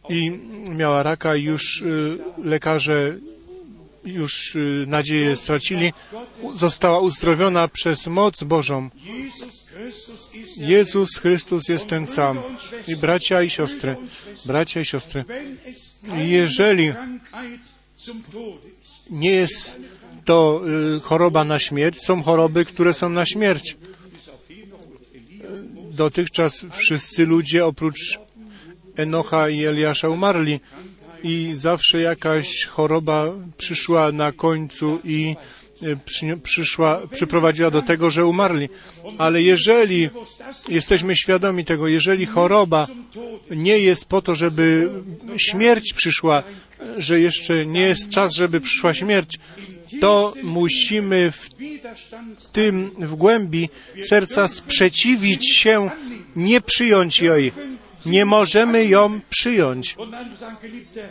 [0.10, 0.40] i
[0.70, 3.16] miała raka już y, lekarze
[4.06, 5.94] już y, nadzieję stracili.
[6.56, 8.90] Została uzdrowiona przez moc Bożą.
[10.58, 12.40] Jezus Chrystus jest ten sam.
[12.88, 13.96] I bracia i siostry,
[14.46, 15.26] bracia i siostry,
[16.16, 16.94] jeżeli
[19.10, 19.78] nie jest
[20.26, 20.62] to
[20.98, 23.78] y, choroba na śmierć, są choroby, które są na śmierć.
[25.92, 28.20] Dotychczas wszyscy ludzie oprócz
[28.96, 30.60] Enocha i Eliasza umarli
[31.24, 33.26] i zawsze jakaś choroba
[33.58, 35.36] przyszła na końcu i
[35.84, 38.70] y, przy, przyszła, przyprowadziła do tego, że umarli.
[39.18, 40.10] Ale jeżeli
[40.70, 42.88] jesteśmy świadomi tego, jeżeli choroba
[43.52, 44.90] nie jest po to, żeby
[45.38, 46.44] śmierć przyszła,
[46.98, 49.40] że jeszcze nie jest czas, żeby przyszła śmierć,
[50.00, 51.50] to musimy w
[52.52, 53.70] tym, w głębi
[54.10, 55.90] serca sprzeciwić się,
[56.36, 57.52] nie przyjąć jej.
[58.06, 59.96] Nie możemy ją przyjąć.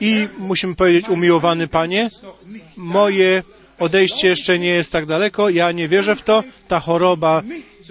[0.00, 2.10] I musimy powiedzieć, umiłowany Panie,
[2.76, 3.42] moje
[3.78, 7.42] odejście jeszcze nie jest tak daleko, ja nie wierzę w to, ta choroba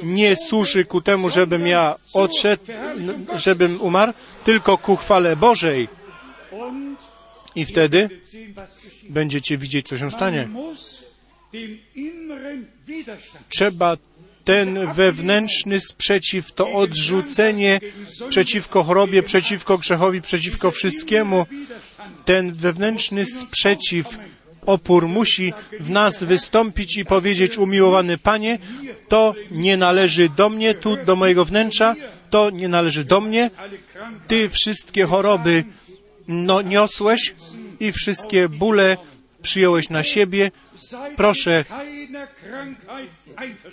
[0.03, 2.63] nie służy ku temu, żebym ja odszedł,
[3.35, 4.13] żebym umarł,
[4.43, 5.87] tylko ku chwale Bożej.
[7.55, 8.09] I wtedy.
[9.09, 10.47] Będziecie widzieć, co się stanie.
[13.49, 13.97] Trzeba
[14.43, 17.79] ten wewnętrzny sprzeciw, to odrzucenie
[18.29, 21.45] przeciwko chorobie, przeciwko grzechowi, przeciwko wszystkiemu,
[22.25, 24.07] ten wewnętrzny sprzeciw,
[24.65, 28.59] opór musi w nas wystąpić i powiedzieć, umiłowany Panie,
[29.07, 31.95] to nie należy do mnie, tu do mojego wnętrza,
[32.29, 33.49] to nie należy do mnie.
[34.27, 35.63] Ty wszystkie choroby
[36.27, 37.33] no, niosłeś
[37.79, 38.97] i wszystkie bóle
[39.41, 40.51] przyjąłeś na siebie.
[41.15, 41.65] Proszę,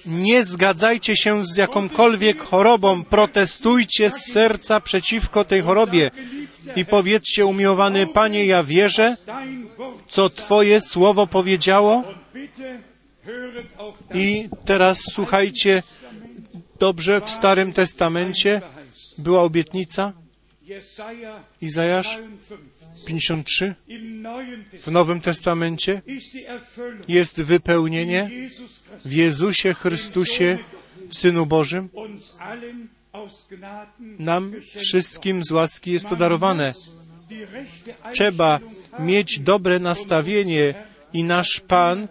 [0.07, 6.11] nie zgadzajcie się z jakąkolwiek chorobą, protestujcie z serca przeciwko tej chorobie
[6.77, 9.17] i powiedzcie, umiłowany Panie, ja wierzę,
[10.09, 12.05] co Twoje słowo powiedziało.
[14.15, 15.83] I teraz słuchajcie,
[16.79, 18.61] dobrze, w Starym Testamencie
[19.19, 20.13] była obietnica,
[21.61, 22.19] Izajasz
[23.07, 23.75] 53,
[24.83, 26.03] w Nowym Testamencie
[27.09, 28.31] jest wypełnienie
[29.05, 30.59] w Jezusie Chrystusie,
[31.09, 31.89] w Synu Bożym.
[34.19, 36.75] Nam wszystkim z łaski jest to darowane.
[38.13, 38.61] Trzeba
[38.99, 40.75] mieć dobre nastawienie
[41.13, 42.09] i nasz Pan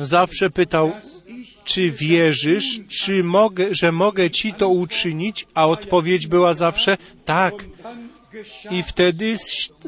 [0.00, 0.92] zawsze pytał,
[1.64, 5.46] czy wierzysz, czy mogę, że mogę Ci to uczynić?
[5.54, 7.54] A odpowiedź była zawsze tak.
[8.70, 9.36] I wtedy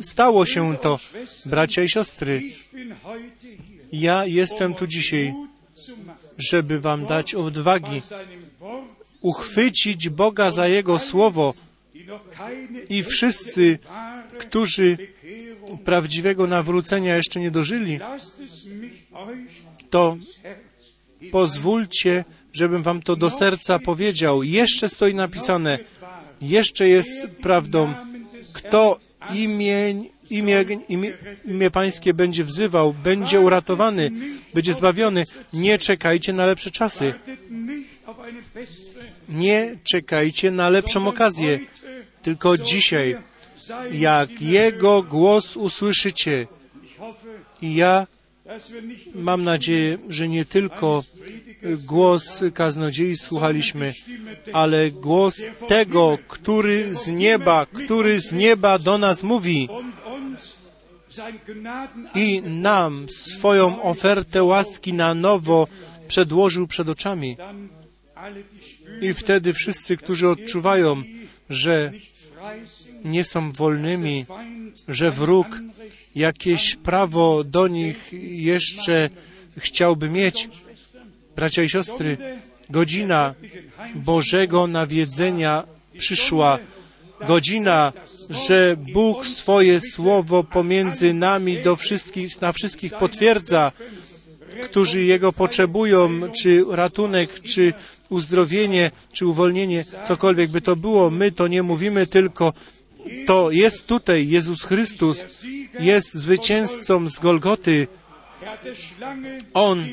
[0.00, 0.98] stało się to,
[1.46, 2.42] bracia i siostry.
[3.92, 5.34] Ja jestem tu dzisiaj,
[6.38, 8.02] żeby Wam dać odwagi,
[9.20, 11.54] uchwycić Boga za Jego słowo
[12.88, 13.78] i wszyscy,
[14.38, 14.98] którzy
[15.84, 18.00] prawdziwego nawrócenia jeszcze nie dożyli,
[19.90, 20.16] to
[21.30, 24.42] pozwólcie, żebym Wam to do serca powiedział.
[24.42, 25.78] Jeszcze stoi napisane,
[26.40, 27.94] jeszcze jest prawdą,
[28.72, 28.98] kto
[29.34, 29.94] imię,
[30.30, 30.64] imię,
[31.44, 34.10] imię, Pańskie będzie wzywał, będzie uratowany,
[34.54, 35.24] będzie zbawiony.
[35.52, 37.14] Nie czekajcie na lepsze czasy.
[39.28, 41.60] Nie czekajcie na lepszą okazję,
[42.22, 43.16] tylko dzisiaj,
[43.92, 46.46] jak Jego głos usłyszycie.
[47.62, 48.06] I ja
[49.14, 51.04] mam nadzieję, że nie tylko
[51.62, 53.94] głos kaznodziei słuchaliśmy,
[54.52, 59.68] ale głos tego, który z nieba, który z nieba do nas mówi
[62.14, 65.68] i nam swoją ofertę łaski na nowo
[66.08, 67.36] przedłożył przed oczami.
[69.00, 71.02] I wtedy wszyscy, którzy odczuwają,
[71.50, 71.92] że
[73.04, 74.26] nie są wolnymi,
[74.88, 75.46] że wróg
[76.14, 79.10] jakieś prawo do nich jeszcze
[79.58, 80.48] chciałby mieć.
[81.36, 82.16] Bracia i siostry,
[82.70, 83.34] godzina
[83.94, 85.64] Bożego nawiedzenia
[85.98, 86.58] przyszła.
[87.26, 87.92] Godzina,
[88.30, 93.72] że Bóg swoje słowo pomiędzy nami do wszystkich, na wszystkich potwierdza,
[94.64, 96.10] którzy Jego potrzebują,
[96.42, 97.72] czy ratunek, czy
[98.08, 101.10] uzdrowienie, czy uwolnienie, cokolwiek by to było.
[101.10, 102.52] My to nie mówimy tylko,
[103.26, 105.26] to jest tutaj Jezus Chrystus,
[105.80, 107.86] jest zwycięzcą z Golgoty.
[109.54, 109.86] On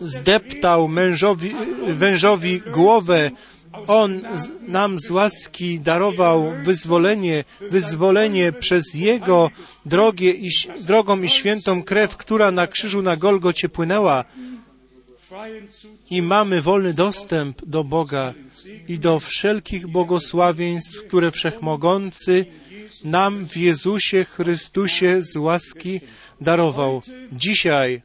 [0.00, 1.54] zdeptał mężowi,
[1.88, 3.30] wężowi głowę.
[3.86, 4.20] On
[4.68, 9.50] nam z łaski darował wyzwolenie, wyzwolenie przez Jego
[9.86, 10.50] drogie i,
[10.80, 14.24] drogą i świętą krew, która na krzyżu na Golgocie płynęła.
[16.10, 18.34] I mamy wolny dostęp do Boga
[18.88, 22.46] i do wszelkich błogosławieństw, które Wszechmogący
[23.04, 26.00] nam w Jezusie Chrystusie z łaski
[26.40, 27.02] darował.
[27.32, 28.02] Dzisiaj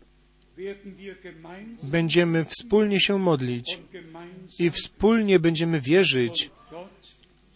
[1.83, 3.79] będziemy wspólnie się modlić
[4.59, 6.51] i wspólnie będziemy wierzyć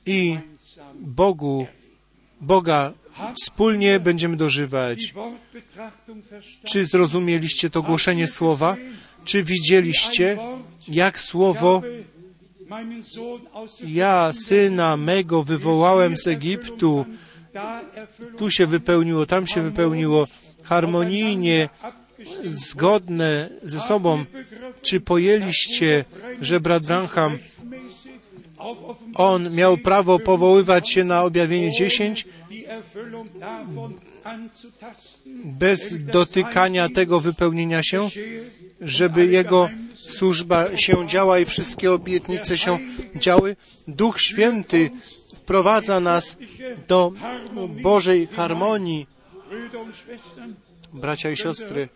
[0.05, 0.37] i
[0.95, 1.67] Bogu,
[2.41, 2.93] Boga
[3.43, 5.13] wspólnie będziemy dożywać.
[6.63, 8.77] Czy zrozumieliście to głoszenie słowa?
[9.23, 10.37] Czy widzieliście,
[10.87, 11.81] jak słowo
[13.87, 17.05] ja syna mego wywołałem z Egiptu,
[18.37, 20.27] tu się wypełniło, tam się wypełniło,
[20.65, 21.69] harmonijnie,
[22.45, 24.25] zgodne ze sobą.
[24.81, 26.05] Czy pojęliście,
[26.41, 27.37] że brat Branham,
[29.15, 32.25] on miał prawo powoływać się na objawienie 10
[35.43, 38.09] bez dotykania tego wypełnienia się,
[38.81, 42.79] żeby jego służba się działa i wszystkie obietnice się
[43.15, 43.55] działy.
[43.87, 44.91] Duch Święty
[45.35, 46.37] wprowadza nas
[46.87, 47.11] do
[47.81, 49.07] Bożej harmonii.
[50.93, 51.89] Bracia i siostry,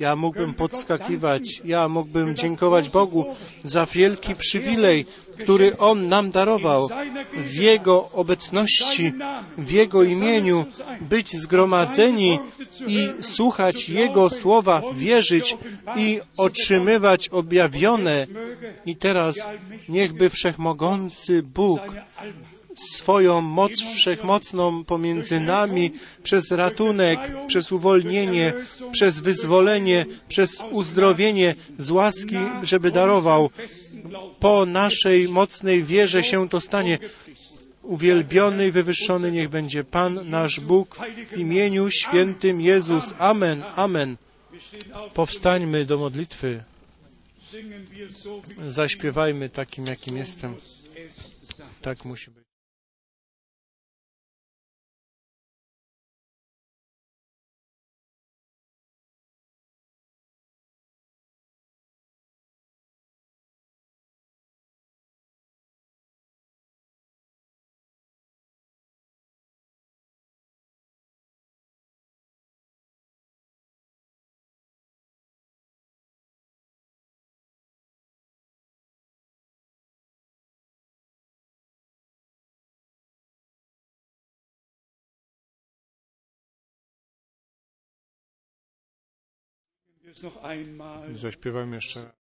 [0.00, 3.24] Ja mógłbym podskakiwać, ja mógłbym dziękować Bogu
[3.64, 5.04] za wielki przywilej,
[5.38, 6.88] który On nam darował
[7.34, 9.12] w Jego obecności,
[9.58, 10.64] w Jego imieniu,
[11.00, 12.38] być zgromadzeni
[12.86, 15.56] i słuchać Jego słowa, wierzyć
[15.96, 18.26] i otrzymywać objawione.
[18.86, 19.36] I teraz
[19.88, 21.80] niechby Wszechmogący Bóg
[22.88, 25.92] swoją moc wszechmocną pomiędzy nami
[26.22, 28.52] przez ratunek, przez uwolnienie,
[28.92, 33.50] przez wyzwolenie, przez uzdrowienie z łaski, żeby darował.
[34.40, 36.98] Po naszej mocnej wierze się to stanie.
[37.82, 40.98] Uwielbiony i wywyższony niech będzie Pan nasz Bóg
[41.28, 43.14] w imieniu świętym Jezus.
[43.18, 43.62] Amen.
[43.76, 44.16] Amen.
[45.14, 46.62] Powstańmy do modlitwy.
[48.68, 50.54] Zaśpiewajmy takim, jakim jestem.
[51.82, 52.39] Tak musi być.
[91.12, 92.19] Zaśpiewajmy jeszcze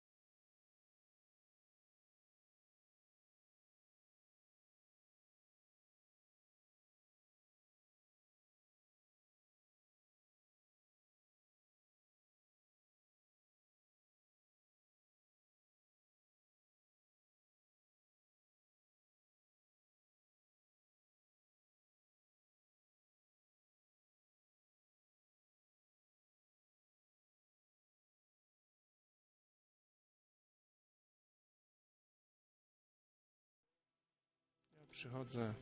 [34.96, 35.54] Przychodzę.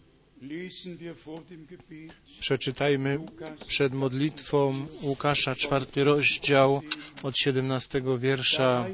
[2.40, 3.18] Przeczytajmy
[3.66, 6.82] przed modlitwą Łukasza, czwarty rozdział
[7.22, 8.86] od 17 wiersza.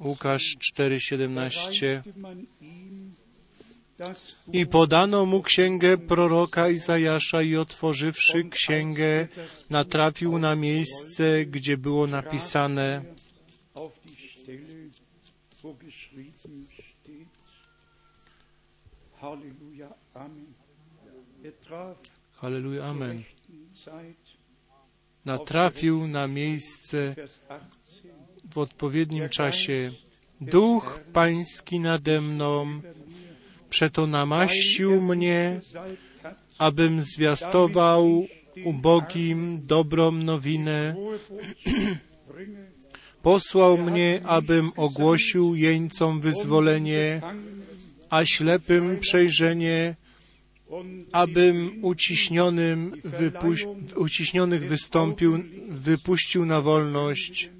[0.00, 2.02] Łukasz 4:17
[4.52, 9.28] i podano mu księgę proroka Izajasza i otworzywszy księgę,
[9.70, 13.02] natrafił na miejsce, gdzie było napisane
[22.32, 23.22] Halleluja, Amen.
[25.24, 27.14] Natrafił na miejsce
[28.50, 29.92] w odpowiednim czasie.
[30.40, 32.80] Duch Pański nade mną,
[33.74, 35.60] przeto namaścił mnie,
[36.58, 38.26] abym zwiastował
[38.64, 40.94] ubogim dobrą nowinę.
[43.22, 47.20] Posłał mnie, abym ogłosił jeńcom wyzwolenie,
[48.10, 49.94] a ślepym przejrzenie,
[51.12, 55.38] abym uciśnionym wypuś- uciśnionych wystąpił,
[55.68, 57.50] wypuścił na wolność.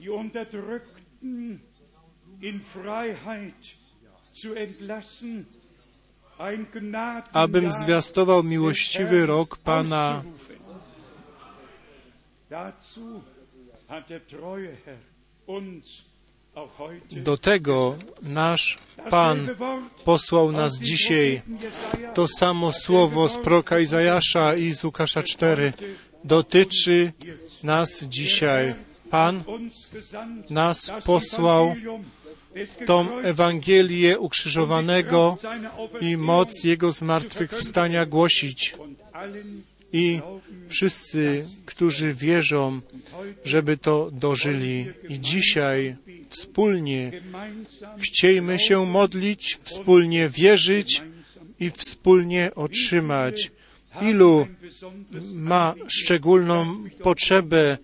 [0.00, 1.58] die Unterdrückten
[2.42, 3.79] in Freiheit zu entlassen, ein
[7.32, 10.22] abym zwiastował miłościwy rok Pana.
[17.10, 18.78] Do tego nasz
[19.10, 19.48] Pan
[20.04, 21.42] posłał nas dzisiaj.
[22.14, 25.72] To samo słowo z proka Izajasza i z Łukasza 4
[26.24, 27.12] dotyczy
[27.62, 28.74] nas dzisiaj.
[29.10, 29.42] Pan
[30.50, 31.74] nas posłał
[32.86, 35.38] tą Ewangelię ukrzyżowanego
[36.00, 38.74] i moc Jego zmartwychwstania głosić.
[39.92, 40.20] I
[40.68, 42.80] wszyscy, którzy wierzą,
[43.44, 44.86] żeby to dożyli.
[45.08, 45.96] I dzisiaj
[46.28, 47.12] wspólnie
[47.98, 51.02] chciejmy się modlić, wspólnie wierzyć
[51.60, 53.50] i wspólnie otrzymać.
[54.02, 54.46] Ilu
[55.34, 57.78] ma szczególną potrzebę,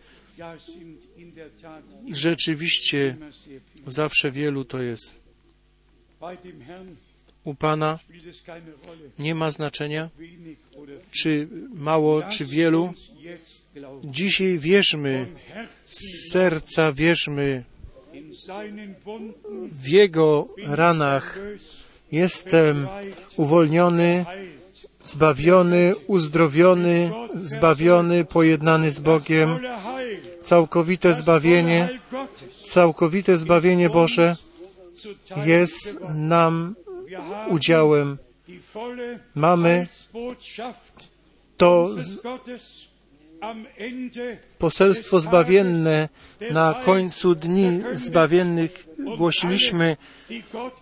[2.12, 3.16] rzeczywiście.
[3.86, 5.20] Zawsze wielu to jest.
[7.44, 7.98] U Pana
[9.18, 10.10] nie ma znaczenia,
[11.10, 12.92] czy mało, czy wielu.
[14.04, 15.26] Dzisiaj wierzmy,
[15.90, 17.64] z serca wierzmy,
[19.72, 21.38] w Jego ranach
[22.12, 22.88] jestem
[23.36, 24.24] uwolniony.
[25.06, 29.58] Zbawiony, uzdrowiony, zbawiony, pojednany z Bogiem.
[30.40, 31.88] Całkowite zbawienie,
[32.64, 34.36] całkowite zbawienie Boże
[35.44, 36.74] jest nam
[37.48, 38.18] udziałem.
[39.34, 39.86] Mamy
[41.56, 41.90] to
[44.58, 46.08] poselstwo zbawienne
[46.50, 49.96] na końcu dni zbawiennych głosiliśmy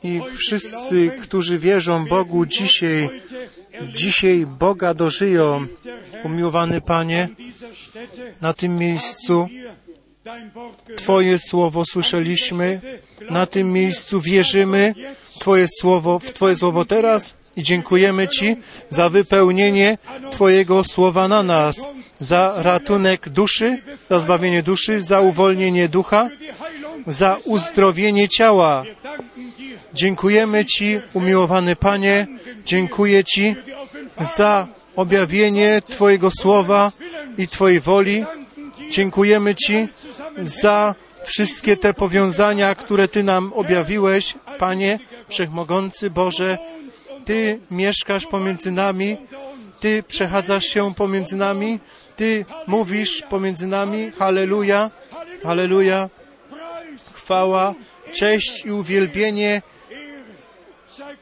[0.03, 3.09] i wszyscy, którzy wierzą Bogu dzisiaj,
[3.83, 5.67] dzisiaj Boga dożyją.
[6.25, 7.29] Umiłowany Panie,
[8.41, 9.49] na tym miejscu.
[10.97, 12.81] Twoje słowo słyszeliśmy,
[13.31, 14.95] na tym miejscu wierzymy
[15.39, 18.57] Twoje słowo, w Twoje słowo teraz i dziękujemy Ci
[18.89, 19.99] za wypełnienie
[20.31, 21.89] Twojego słowa na nas,
[22.19, 26.29] za ratunek duszy, za zbawienie duszy, za uwolnienie ducha,
[27.07, 28.85] za uzdrowienie ciała.
[29.95, 32.27] Dziękujemy Ci, umiłowany Panie,
[32.65, 33.57] dziękuję Ci
[34.21, 34.67] za
[34.97, 36.93] objawienie Twojego słowa
[37.39, 38.25] i Twojej woli.
[38.91, 39.89] Dziękujemy Ci
[40.43, 40.95] za
[41.25, 44.99] wszystkie te powiązania, które Ty nam objawiłeś, Panie
[45.29, 46.59] Wszechmogący Boże.
[47.25, 49.17] Ty mieszkasz pomiędzy nami,
[49.81, 51.81] Ty przechadzasz się pomiędzy nami,
[52.17, 54.11] Ty mówisz pomiędzy nami.
[54.19, 54.91] Halleluja,
[55.43, 56.09] halleluja.
[57.13, 57.75] Chwała,
[58.13, 59.63] cześć i uwielbienie,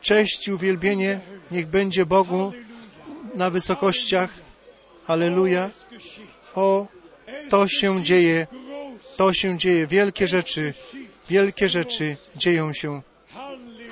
[0.03, 1.21] cześć i uwielbienie
[1.51, 2.53] niech będzie Bogu
[3.35, 4.31] na wysokościach.
[5.09, 6.27] Geschieht.
[6.55, 6.87] O,
[7.51, 8.47] to się dzieje,
[9.17, 9.87] to się dzieje.
[9.87, 10.75] Wielkie rzeczy,
[11.29, 13.03] wielkie rzeczy dzieją się.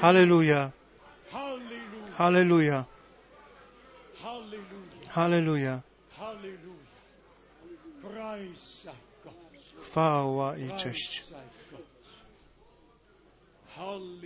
[0.00, 0.70] Halleluja,
[2.16, 2.84] Halleluja,
[5.08, 5.80] Halleluja,
[9.82, 11.24] Chwała i cześć.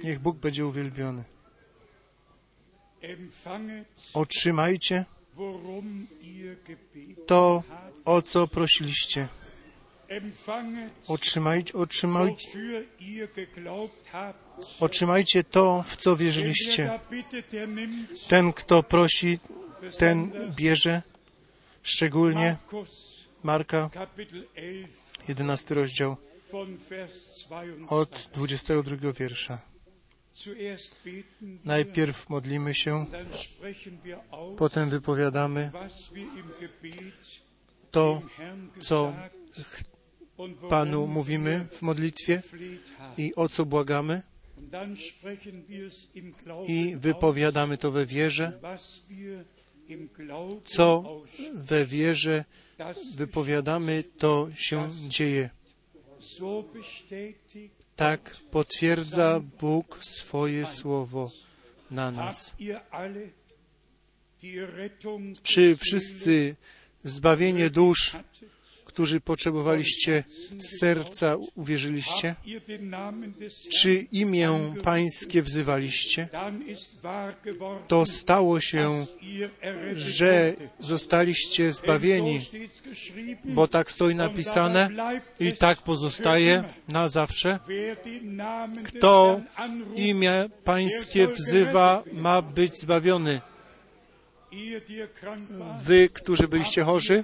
[0.05, 1.34] Niech Bóg będzie uwielbiony.
[4.14, 5.05] Otrzymajcie
[7.26, 7.62] to,
[8.05, 9.28] o co prosiliście.
[11.09, 12.48] Otrzymajcie, otrzymajcie,
[14.81, 17.01] otrzymajcie to, w co wierzyliście.
[18.28, 19.39] Ten, kto prosi,
[19.98, 21.02] ten bierze.
[21.82, 22.56] Szczególnie
[23.43, 24.89] Marka, Kapitel 11,
[25.28, 26.16] 11 rozdział,
[26.52, 27.89] von Vers 22.
[27.89, 29.73] od 22 wiersza.
[31.65, 33.06] Najpierw modlimy się,
[34.56, 35.70] potem wypowiadamy
[37.90, 38.23] to,
[38.78, 39.12] co
[40.69, 42.43] Panu mówimy w modlitwie
[43.16, 44.23] i o co błagamy.
[46.66, 48.61] I wypowiadamy to we wierze,
[50.62, 51.23] co
[51.55, 52.44] we wierze
[53.15, 55.51] wypowiadamy, to się dzieje.
[57.97, 61.31] Tak potwierdza Bóg swoje słowo
[61.91, 62.55] na nas.
[65.43, 66.57] Czy wszyscy
[67.05, 68.16] zbawienie dusz?
[68.95, 70.25] Którzy potrzebowaliście
[70.61, 72.35] serca, uwierzyliście?
[73.73, 76.29] Czy imię Pańskie wzywaliście?
[77.89, 79.07] To stało się,
[79.95, 82.41] że zostaliście zbawieni,
[83.45, 84.91] bo tak stoi napisane
[85.41, 87.59] i tak pozostaje na zawsze.
[88.85, 89.41] Kto
[89.97, 93.41] imię Pańskie wzywa, ma być zbawiony.
[95.85, 97.22] Wy, którzy byliście chorzy,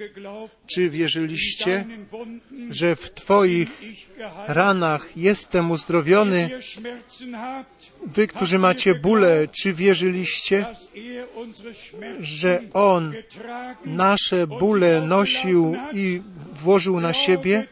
[0.67, 1.85] czy wierzyliście,
[2.71, 3.69] że w Twoich
[4.49, 6.51] ranach jestem uzdrowiony?
[8.07, 11.27] Wy, którzy macie bóle, czy wierzyliście, er
[12.21, 13.15] że On
[13.85, 16.23] nasze bóle nosił i
[16.55, 17.67] włożył na siebie?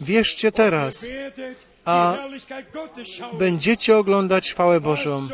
[0.00, 1.06] Wierzcie teraz,
[1.84, 2.18] a
[3.38, 5.28] będziecie oglądać chwałę Bożą.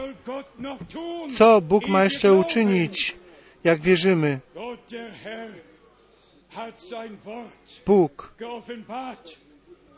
[1.37, 3.17] Co Bóg ma jeszcze uczynić,
[3.67, 4.41] jak wierzymy?
[7.87, 8.35] Bóg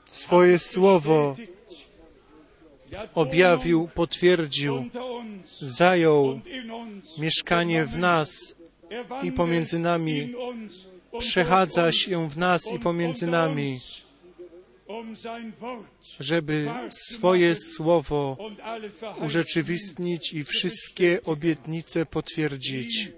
[0.06, 1.36] swoje słowo
[3.14, 4.84] objawił, potwierdził,
[5.60, 6.40] zajął
[7.18, 8.54] mieszkanie w nas,
[8.90, 10.34] Er i wandelt pomiędzy nami,
[11.18, 13.78] przechadza się w nas i pomiędzy nami,
[14.86, 15.14] um
[16.20, 18.36] żeby swoje słowo
[19.20, 23.12] urzeczywistnić i wszystkie obietnice potwierdzić.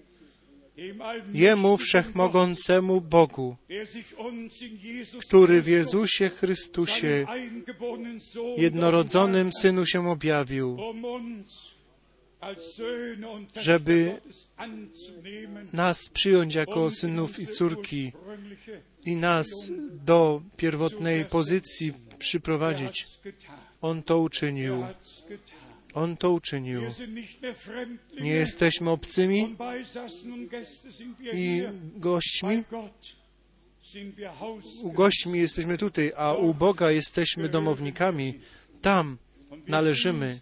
[1.32, 3.56] Jemu wszechmogącemu Bogu,
[5.20, 7.26] który w Jezusie Chrystusie,
[8.56, 10.78] jednorodzonym Synu się objawił,
[13.56, 14.20] żeby
[15.72, 18.12] nas przyjąć jako synów i córki
[19.06, 19.46] i nas
[20.04, 23.06] do pierwotnej pozycji przyprowadzić.
[23.82, 24.84] On to uczynił.
[25.94, 26.82] On to uczynił.
[28.20, 29.56] Nie jesteśmy obcymi
[31.32, 31.62] i
[31.96, 32.62] gośćmi.
[34.82, 38.40] U gośćmi jesteśmy tutaj, a u Boga jesteśmy domownikami.
[38.82, 39.18] Tam
[39.68, 40.40] należymy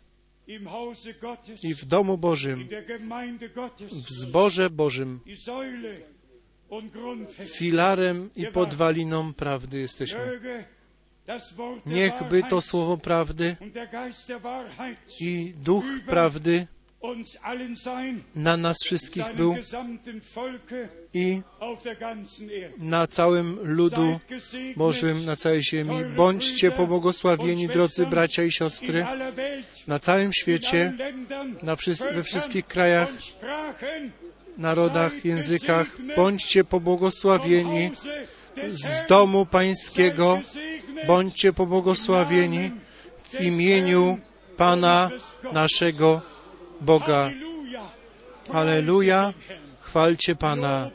[1.62, 2.68] i w domu Bożym,
[3.80, 5.20] w zborze Bożym,
[7.46, 10.40] filarem i podwaliną prawdy jesteśmy.
[11.86, 13.56] Niechby to słowo prawdy
[15.20, 16.66] i duch prawdy
[18.34, 19.56] na nas wszystkich był
[21.14, 21.40] i
[22.78, 24.18] na całym ludu
[24.76, 26.05] Bożym na całej ziemi.
[26.16, 29.06] Bądźcie pobłogosławieni, drodzy bracia i siostry,
[29.86, 30.92] na całym świecie,
[31.62, 31.76] na
[32.14, 33.09] we wszystkich krajach,
[34.59, 35.86] narodach, językach.
[36.16, 37.90] Bądźcie pobłogosławieni
[38.68, 40.40] z domu Pańskiego.
[41.06, 42.70] Bądźcie pobłogosławieni
[43.24, 44.18] w imieniu
[44.56, 45.10] Pana
[45.52, 46.20] naszego
[46.80, 47.30] Boga.
[48.52, 49.34] Halleluja.
[49.80, 50.90] Chwalcie Pana.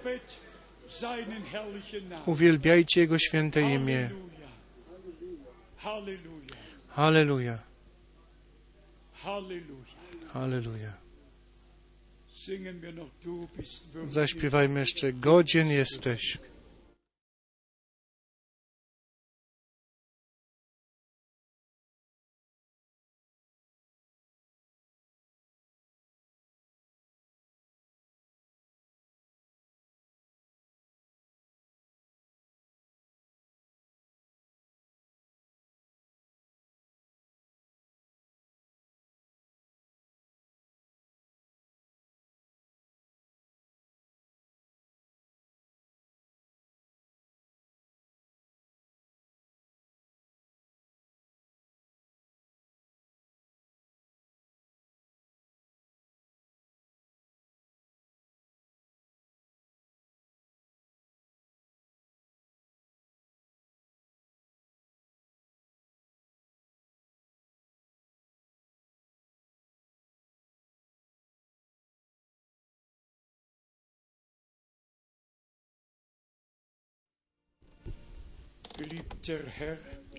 [2.26, 4.10] Uwielbiajcie Jego święte imię.
[13.58, 14.10] Bist würdig.
[14.10, 15.14] Zaśpiewajmy jeszcze.
[15.14, 16.38] Godzien jesteś.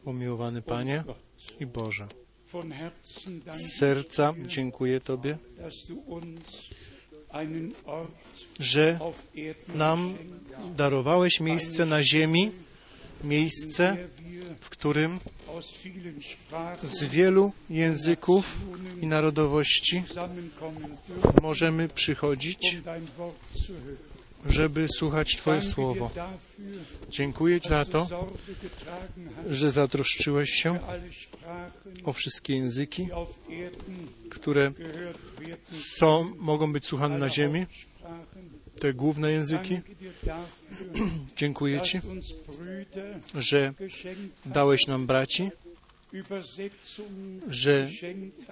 [0.04, 1.04] Umiłowany Panie
[1.60, 2.08] i Boże.
[3.50, 5.38] Z serca dziękuję Tobie,
[8.60, 8.98] że
[9.74, 10.14] nam
[10.76, 12.50] darowałeś miejsce na ziemi,
[13.24, 13.96] miejsce,
[14.60, 15.20] w którym
[16.82, 18.58] z wielu języków
[19.00, 20.02] i narodowości
[21.42, 22.76] możemy przychodzić,
[24.46, 26.10] żeby słuchać Twoje słowo.
[27.10, 28.28] Dziękuję Ci za to,
[29.50, 30.78] że zatroszczyłeś się
[32.04, 33.08] o wszystkie języki,
[34.30, 34.72] które
[35.96, 37.66] są, mogą być słuchane na ziemi,
[38.80, 39.80] te główne języki.
[41.36, 42.00] Dziękuję Ci,
[43.34, 43.72] że
[44.46, 45.50] dałeś nam braci,
[47.48, 47.90] że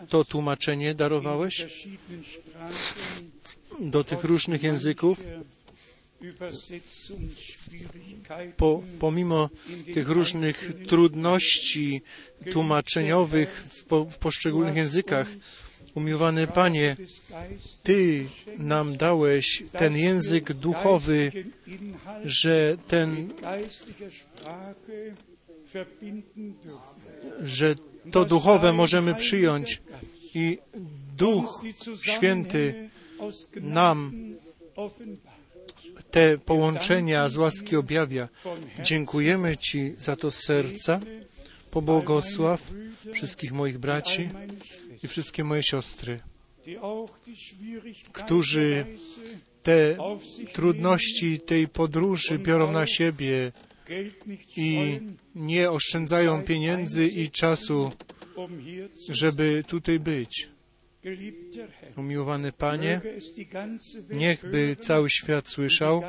[0.09, 1.67] to tłumaczenie darowałeś
[3.81, 5.19] do tych różnych języków.
[8.57, 9.51] Po, pomimo
[9.95, 12.03] tych różnych trudności
[12.53, 15.27] tłumaczeniowych w, po, w poszczególnych językach,
[15.95, 16.97] umiłowany Panie,
[17.83, 18.27] Ty
[18.59, 21.33] nam dałeś ten język duchowy,
[22.25, 23.33] że ten,
[27.43, 27.75] że
[28.11, 29.83] to duchowe możemy przyjąć
[30.35, 30.59] i
[31.17, 31.63] Duch
[32.03, 32.91] Święty
[33.61, 34.13] nam.
[36.13, 38.29] Te połączenia z łaski objawia.
[38.83, 41.01] Dziękujemy Ci za to z serca.
[41.71, 42.73] Pobłogosław
[43.13, 44.29] wszystkich moich braci
[45.03, 46.21] i wszystkie moje siostry,
[48.13, 48.85] którzy
[49.63, 49.97] te
[50.53, 53.53] trudności tej podróży biorą na siebie
[54.57, 55.01] i
[55.35, 57.93] nie oszczędzają pieniędzy i czasu,
[59.09, 60.52] żeby tutaj być.
[61.97, 63.01] Umiłowany Panie,
[64.11, 66.03] niechby cały świat słyszał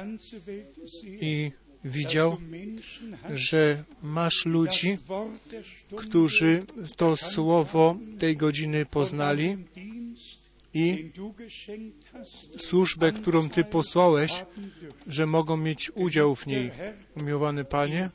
[1.03, 1.51] i
[1.83, 2.37] widział,
[3.33, 4.97] że masz ludzi,
[5.95, 6.63] którzy
[6.97, 9.57] to słowo tej godziny poznali
[10.73, 11.11] i
[12.57, 14.45] służbę, którą Ty posłałeś,
[15.07, 16.71] że mogą mieć udział w niej.
[17.15, 18.09] Umiłowany Panie,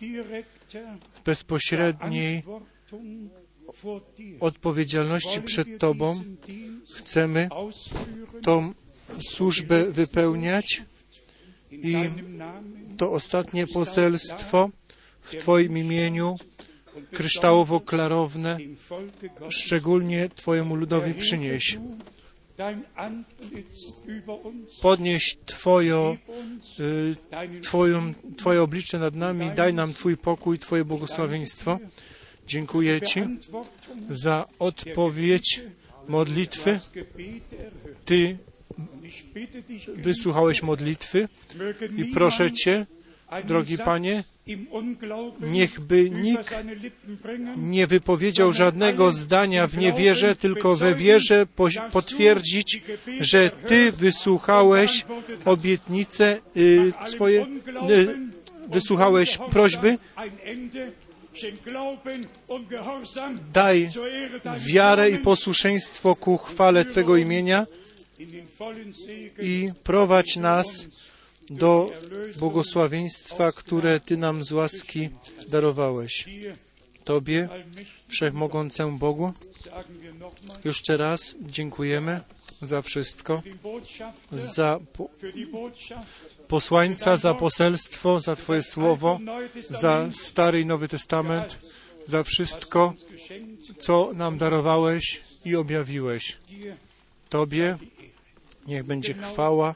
[1.15, 2.43] w bezpośredniej.
[4.41, 6.23] Odpowiedzialności przed Tobą
[6.95, 7.49] chcemy
[8.43, 8.73] tą
[9.21, 10.83] służbę wypełniać
[11.73, 11.95] i
[12.97, 14.71] to ostatnie poselstwo
[15.23, 16.37] w Twoim imieniu
[17.13, 18.59] kryształowo-klarowne
[19.49, 21.79] szczególnie Twojemu ludowi przynieś.
[24.83, 27.15] Podnieś uns y,
[27.63, 31.79] twoją, Twoje oblicze nad nami, daj nam Twój pokój, Twoje błogosławieństwo.
[32.49, 33.21] Dziękuję Ci
[34.11, 35.61] za odpowiedź
[36.09, 36.81] modlitwy.
[38.05, 38.37] Ty
[39.97, 41.29] wysłuchałeś modlitwy
[41.97, 42.87] i proszę Cię,
[43.45, 44.25] drogi Panie,
[45.41, 46.55] niechby nikt
[47.57, 52.83] nie wypowiedział żadnego zdania w niewierze, tylko we wierze po- potwierdzić,
[53.21, 55.07] że Ty wysłuchałeś
[55.45, 57.47] obietnicę y, swoje,
[57.91, 58.09] y,
[58.69, 59.99] wysłuchałeś prośby,
[63.53, 63.91] daj
[64.67, 67.67] wiarę i posłuszeństwo ku chwale Twego imienia
[69.39, 70.87] i prowadź nas
[71.51, 71.91] do
[72.39, 75.09] błogosławieństwa, które Ty nam z łaski
[75.49, 76.27] darowałeś.
[77.05, 77.49] Tobie,
[78.09, 79.33] Wszechmogącemu Bogu,
[80.65, 82.21] jeszcze raz dziękujemy
[82.63, 83.43] za wszystko,
[84.33, 84.81] za
[86.49, 89.21] posłańca, za poselstwo, za Twoje słowo,
[89.71, 91.59] za Stary i Nowy Testament,
[92.07, 92.95] za wszystko,
[93.79, 96.39] co nam darowałeś i objawiłeś.
[97.29, 97.77] Tobie
[98.67, 99.75] niech będzie chwała.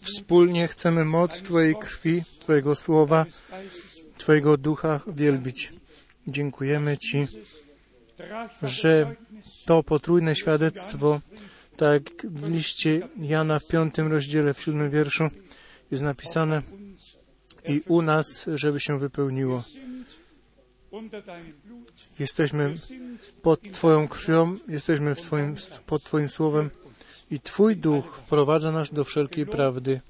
[0.00, 3.26] Wspólnie chcemy moc Twojej krwi, Twojego słowa,
[4.18, 5.72] Twojego ducha wielbić.
[6.26, 7.26] Dziękujemy Ci,
[8.62, 9.14] że
[9.64, 11.20] to potrójne świadectwo,
[11.82, 15.24] tak w liście Jana w piątym rozdziale, w siódmym wierszu
[15.90, 16.62] jest napisane
[17.68, 19.64] i u nas, żeby się wypełniło.
[22.18, 22.76] Jesteśmy
[23.42, 25.54] pod Twoją krwią, jesteśmy twoim,
[25.86, 26.70] pod Twoim słowem
[27.30, 30.00] i Twój duch wprowadza nas do wszelkiej prawdy.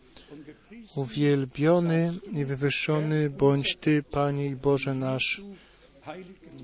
[0.95, 5.43] Uwielbiony i wywyższony bądź Ty, Panie i Boże nasz,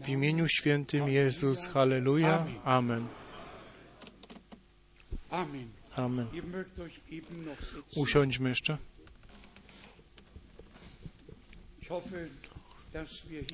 [0.05, 1.67] w imieniu świętym Jezus.
[1.67, 2.47] Halleluja.
[2.65, 3.18] Amen.
[5.97, 6.27] Amen.
[7.97, 8.79] Usiądźmy jeszcze.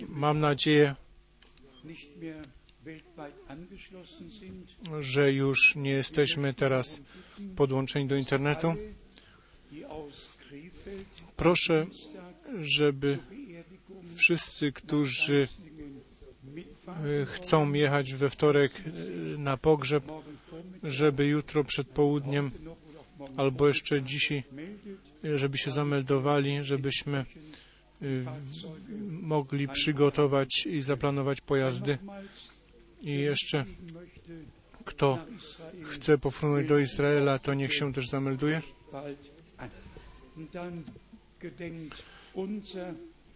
[0.08, 0.94] Mam nadzieję,
[5.00, 7.00] że już nie jesteśmy teraz
[7.56, 8.74] podłączeni do internetu.
[11.36, 11.86] Proszę,
[12.60, 13.18] żeby
[14.16, 15.48] wszyscy, którzy
[17.26, 20.04] chcą jechać we wtorek y, na pogrzeb,
[20.82, 22.50] żeby jutro przed południem
[23.36, 24.44] albo jeszcze dzisiaj,
[25.24, 27.24] y, żeby się zameldowali, żebyśmy
[28.02, 28.24] y,
[29.10, 31.98] mogli przygotować i zaplanować pojazdy.
[33.02, 33.64] I jeszcze
[34.84, 35.18] kto
[35.82, 38.62] chce pofrunąć do Izraela, to niech się też zamelduje.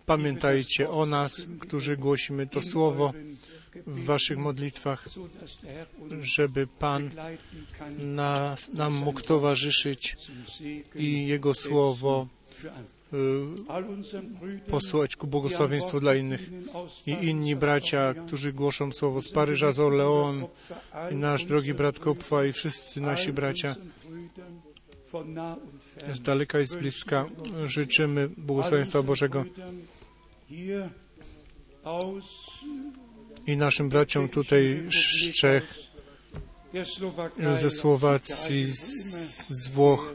[0.09, 3.13] Pamiętajcie o nas, którzy głosimy to słowo
[3.87, 5.09] w waszych modlitwach,
[6.21, 7.11] żeby Pan
[8.05, 10.17] nas, nam mógł towarzyszyć
[10.95, 12.27] i Jego słowo
[13.13, 16.51] y, posłać ku błogosławieństwu dla innych.
[17.07, 20.47] I inni bracia, którzy głoszą słowo z Paryża, z Orleon,
[21.13, 23.77] nasz drogi brat Kopfa i wszyscy nasi bracia
[26.13, 27.27] z daleka i z bliska
[27.65, 29.45] życzymy błogosławieństwa Bożego
[33.47, 35.75] i naszym braciom tutaj z Czech,
[37.55, 40.15] ze Słowacji, z, Włoch,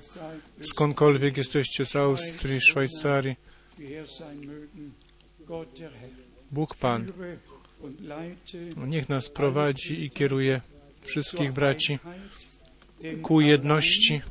[0.61, 3.35] skądkolwiek jesteście, z Austrii, Szwajcarii.
[6.51, 7.11] Bóg Pan
[8.01, 8.57] leite
[8.87, 10.61] niech nas prowadzi i kieruje
[11.01, 11.99] wszystkich braci
[13.21, 14.21] ku jedności,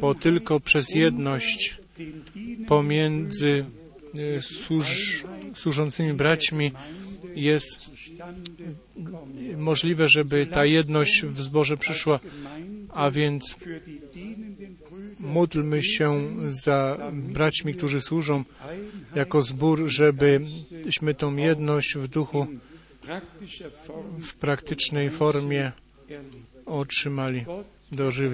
[0.00, 1.76] bo tylko przez jedność
[2.68, 3.64] pomiędzy
[4.40, 5.24] służ,
[5.54, 6.72] służącymi braćmi
[7.34, 7.90] jest
[9.56, 12.20] możliwe, żeby ta jedność w zborze przyszła,
[12.88, 13.56] a więc
[15.20, 18.44] módlmy się za braćmi, którzy służą
[19.14, 22.46] jako zbór, żebyśmy tą jedność w duchu
[24.22, 25.72] w praktycznej formie
[26.66, 27.44] otrzymali,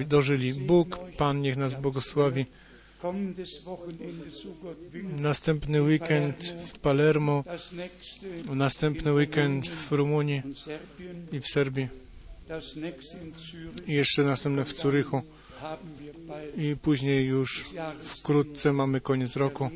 [0.07, 0.53] dożyli.
[0.53, 2.45] Bóg, Pan niech nas błogosławi.
[5.21, 7.43] Następny weekend w Palermo,
[8.55, 10.41] następny weekend w Rumunii
[11.31, 11.87] i w Serbii.
[13.87, 15.21] I jeszcze następne w bald.
[16.57, 17.65] I później już
[18.01, 19.69] wkrótce mamy koniec roku.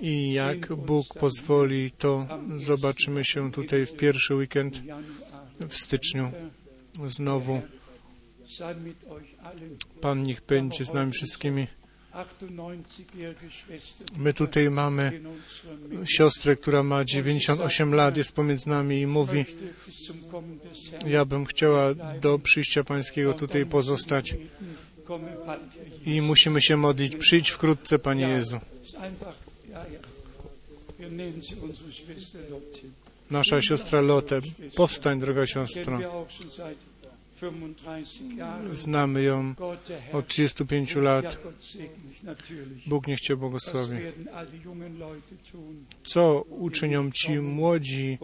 [0.00, 2.26] I jak Bóg pozwoli, to
[2.58, 4.82] zobaczymy się tutaj w pierwszy weekend
[5.68, 6.32] w styczniu
[7.06, 7.60] znowu.
[10.00, 11.66] Pan niech będzie z nami wszystkimi.
[12.14, 15.20] 98-jährige Schwester My tutaj mamy
[16.04, 19.44] siostrę, która ma 98 lat, jest pomiędzy nami i mówi,
[21.06, 24.34] ja bym chciała do przyjścia Pańskiego tutaj pozostać
[26.06, 27.16] i musimy się modlić.
[27.16, 28.60] Przyjdź wkrótce, Panie Jezu.
[33.30, 34.40] Nasza siostra Lotte.
[34.76, 35.98] Powstań, droga siostro.
[38.72, 39.54] Znamy ją
[40.12, 41.38] od 35 ja, lat.
[42.86, 43.96] Bóg niech Cię błogosławi.
[46.04, 48.18] Co uczynią ci młodzi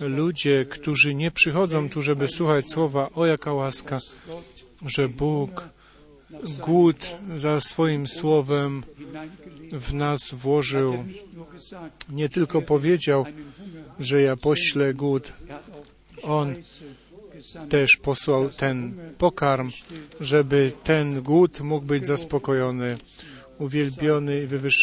[0.00, 3.10] ludzie, którzy nie przychodzą tu, żeby słuchać słowa?
[3.14, 3.98] O jaka łaska,
[4.86, 5.68] że Bóg
[6.60, 8.82] głód za swoim słowem
[9.72, 11.04] w nas włożył.
[12.08, 13.24] Nie tylko powiedział,
[14.00, 15.32] że ja poślę głód,
[16.22, 16.54] On
[17.68, 19.70] też posłał ten pokarm,
[20.20, 22.96] żeby ten głód mógł być zaspokojony.
[23.58, 24.78] Uwielbiony i wywyższony.